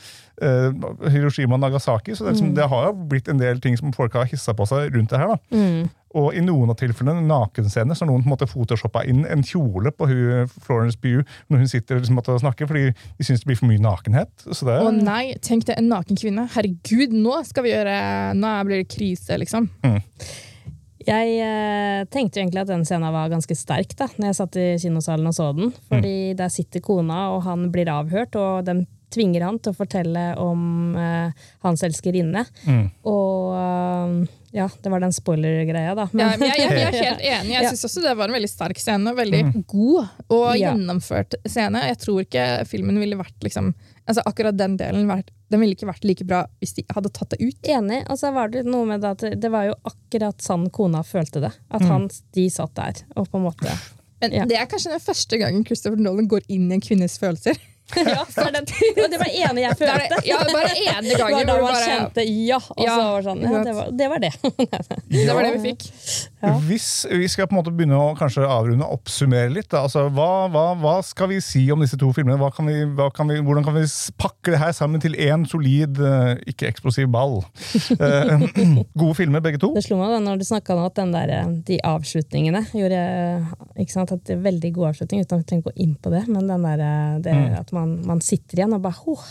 [1.14, 2.14] Hiroshima og Nagasaki.
[2.14, 2.58] Så det, liksom, mm.
[2.58, 5.22] det har jo blitt en del ting som folk har hissa på seg rundt det
[5.22, 5.36] her.
[5.36, 5.88] da.
[6.18, 9.44] Og i noen av tilfellene nakenscener, så har noen på en måte photoshoppa inn en
[9.46, 13.50] kjole på hun, Florence Pugh når hun sitter liksom, og snakker, fordi de syns det
[13.50, 14.32] blir for mye nakenhet.
[14.48, 16.48] Så det er, Å nei, tenk det, en naken kvinne.
[16.56, 17.96] Herregud, nå skal vi gjøre
[18.40, 19.68] Nå blir det krise, liksom.
[21.00, 24.66] Jeg eh, tenkte egentlig at den scenen var ganske sterk da når jeg satt i
[24.82, 25.70] kinosalen og så den.
[25.88, 30.26] Fordi der sitter kona, og han blir avhørt, og de tvinger han til å fortelle
[30.38, 32.44] om eh, hans elskerinne.
[33.08, 34.18] Og eh,
[34.52, 36.08] ja, det var den spoiler-greia, da.
[36.10, 37.52] Ja, Men, men jeg, jeg, jeg er helt enig.
[37.54, 37.70] Jeg Ja.
[37.70, 39.12] syns også det var en veldig sterk scene.
[39.14, 41.84] Veldig god og gjennomført scene.
[41.86, 43.72] Jeg tror ikke filmen ville vært liksom
[44.10, 47.30] altså Akkurat den delen vært, den ville ikke vært like bra hvis de hadde tatt
[47.30, 47.60] det ut.
[47.70, 48.00] Enig.
[48.10, 51.44] Og så var det noe med det at det var jo akkurat sånn kona følte
[51.44, 51.52] det.
[51.70, 53.70] At han, de satt der og på en måte
[54.20, 54.44] Men Ja.
[54.50, 57.54] det er kanskje den første gangen Christopher Nolan går inn i en kvinnes følelser.
[58.14, 58.64] Ja, for den,
[59.10, 60.08] det var det ene jeg følte.
[60.08, 63.02] det- ja, bare ene Det var gangen da man bare- kjente ja, og Ja, så
[63.10, 64.32] var det sånn, ja, det, var, det var det.
[65.08, 65.88] Det var det vi fikk.
[66.40, 66.54] Ja.
[66.64, 70.46] Hvis vi skal på en måte begynne å kanskje avrunde og oppsummere litt, altså, hva,
[70.52, 72.38] hva, hva skal vi si om disse to filmene?
[72.56, 72.78] Kan vi,
[73.16, 73.84] kan vi, hvordan kan vi
[74.20, 77.40] pakke det her sammen til én solid, eh, ikke eksplosiv ball?
[78.00, 78.42] Eh,
[79.00, 79.72] gode filmer, begge to.
[79.74, 83.00] Det slo meg da når du snakka om at den der, eh, de avslutningene gjorde
[83.82, 85.92] ikke sant, at det er Veldig god avslutning, uten at vi trenger å gå inn
[86.00, 86.22] på det.
[86.30, 86.82] Men den der,
[87.22, 87.56] det mm.
[87.60, 89.26] at man, man sitter igjen og bare oh,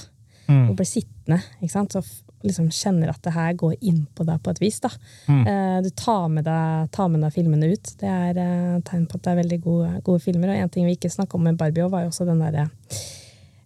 [0.50, 1.40] og blir sittende.
[1.60, 1.96] Ikke sant?
[1.96, 2.04] Så
[2.46, 4.80] liksom kjenner at det her går inn på deg på et vis.
[4.84, 4.92] Da.
[5.28, 5.44] Mm.
[5.86, 7.94] du tar med, deg, tar med deg filmene ut.
[8.00, 10.54] Det er eh, tegn på at det er veldig gode, gode filmer.
[10.54, 12.70] Og en ting vi ikke snakka om med Barbie, var jo også den derre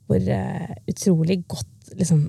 [0.09, 2.26] hvor eh, utrolig godt liksom,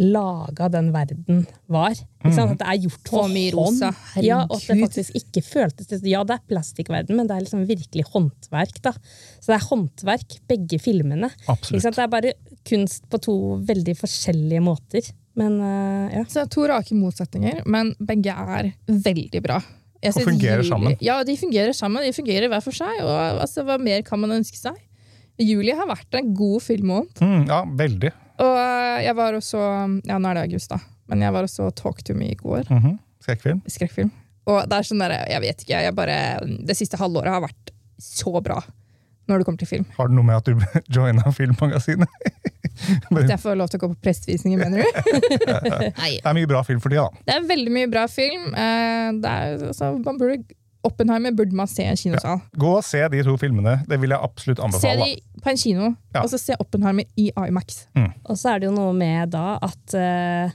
[0.00, 1.94] laga den verden var.
[1.94, 2.56] Ikke sant?
[2.56, 3.92] At det er gjort for mye rosa.
[4.22, 7.66] Ja, og at det faktisk ikke føltes Ja, det er plastikkverden, men det er liksom
[7.68, 8.80] virkelig håndverk.
[8.82, 8.94] da.
[9.38, 11.30] Så det er håndverk, begge filmene.
[11.46, 11.98] Ikke sant?
[11.98, 12.34] Det er bare
[12.66, 13.36] kunst på to
[13.68, 15.12] veldig forskjellige måter.
[15.36, 16.24] Men uh, ja.
[16.30, 19.60] Så to rake motsetninger, men begge er veldig bra.
[20.04, 20.96] Jeg Og fungerer Julie- sammen.
[21.00, 22.04] Ja, de fungerer sammen.
[22.04, 22.98] De fungerer hver for seg.
[23.02, 24.76] Og altså, Hva mer kan man ønske seg?
[25.40, 27.18] Juli har vært en god filmmåned.
[27.24, 28.12] Mm, ja, veldig.
[28.44, 29.62] Og eh, jeg var også
[30.06, 30.78] Ja, nå er det august, da.
[31.10, 32.68] Men jeg var også Talk to me i går.
[32.70, 32.98] Mhm.
[33.24, 33.62] Skrekkfilm.
[33.66, 34.10] Skrekkfilm.
[34.46, 36.16] Og det er sånn der, jeg vet ikke, jeg bare,
[36.68, 38.60] Det siste halvåret har vært så bra
[39.28, 39.84] når det kommer til film.
[39.96, 40.58] Har det noe med at du
[40.98, 42.08] joina Filmmagasinet?
[43.14, 44.86] At jeg får lov til å gå på prestevisninger, mener du?
[45.94, 47.04] Det er mye bra film for tida.
[47.06, 47.22] da.
[47.28, 48.48] Det er veldig mye bra film.
[48.50, 50.42] Eh, Det er, altså, man burde,
[50.84, 52.42] Oppenheimer burde man se i en kinosal.
[52.60, 53.76] Gå og se de to filmene.
[53.88, 55.06] Det vil jeg absolutt anbefale.
[55.06, 56.24] Se de på en kino, Ja.
[56.24, 57.84] og så se Oppenheimer i IMAX.
[58.26, 60.50] Og så er det jo noe med da at uh,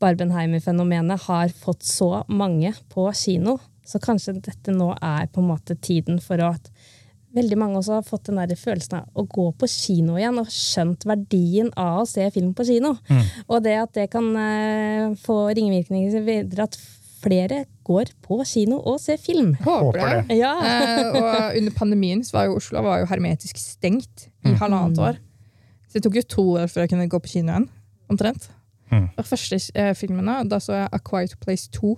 [0.00, 5.76] Barbenheimer-fenomenet har fått så mange på kino, så kanskje dette nå er på en måte
[5.76, 6.70] tiden for å at
[7.34, 10.50] veldig mange også har fått den der følelsen av å gå på kino igjen og
[10.52, 12.94] skjønt verdien av å se film på kino.
[13.48, 16.78] Og det at det kan eh, få ringvirkninger videre at
[17.24, 19.54] flere går på kino og ser film.
[19.64, 20.38] Håper, det.
[20.40, 20.54] Ja.
[20.60, 25.22] Eh, og under pandemien så var jo Oslo var jo hermetisk stengt i halvannet år.
[25.88, 27.68] Så det tok jo to år før jeg kunne gå på kino igjen.
[28.12, 28.50] Omtrent.
[28.92, 29.08] Mm.
[29.16, 31.94] Og første eh, filmene, da så jeg A Quiet Place 2.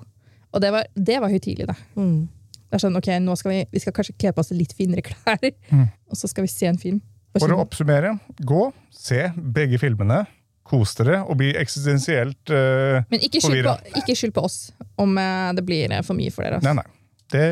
[0.55, 1.77] Og det var, det var høytidelig, da.
[1.99, 2.29] Mm.
[2.77, 5.01] Det er sånn, ok, nå skal vi, vi skal kanskje kle på oss litt finere
[5.01, 5.47] klær,
[6.13, 6.99] og så skal vi se en film.
[7.41, 8.11] For å oppsummere,
[8.45, 10.27] gå, se begge filmene.
[10.67, 14.57] Kos dere og bli eksistensielt uh, Men ikke skyld, på, ikke skyld på oss
[14.99, 16.59] om uh, det blir eh, for mye for dere.
[16.59, 16.73] Altså.
[16.75, 16.89] nei.
[17.31, 17.45] Det,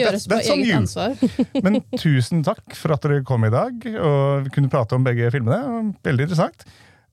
[0.00, 0.78] Gjøres på eget you.
[0.78, 1.12] ansvar.
[1.66, 5.92] Men tusen takk for at dere kom i dag og kunne prate om begge filmene.
[6.04, 6.66] Veldig interessant.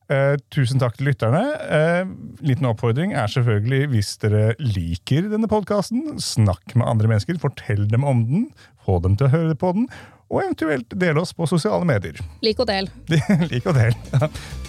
[0.10, 1.41] Eh, tusen takk til lytterne.
[1.70, 7.86] Eh, liten oppfordring er selvfølgelig hvis dere liker denne podkasten, snakk med andre mennesker, fortell
[7.91, 8.47] dem om den,
[8.86, 9.86] få dem til å høre på den,
[10.30, 12.18] og eventuelt dele oss på sosiale medier.
[12.45, 12.89] Lik og del.
[13.51, 13.93] Lik og del.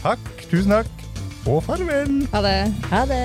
[0.03, 0.93] Takk, tusen takk,
[1.49, 2.27] og farvel!
[2.35, 2.59] Ha det.
[2.91, 3.23] Ha det!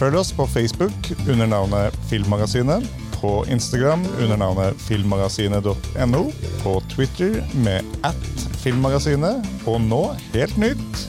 [0.00, 2.88] Følg oss på Facebook under navnet Filmmagasinet.
[3.18, 6.22] På Instagram under navnet filmmagasinet.no.
[6.62, 9.44] På Twitter med at filmmagasinet.
[9.68, 10.02] Og nå,
[10.32, 11.08] helt nytt,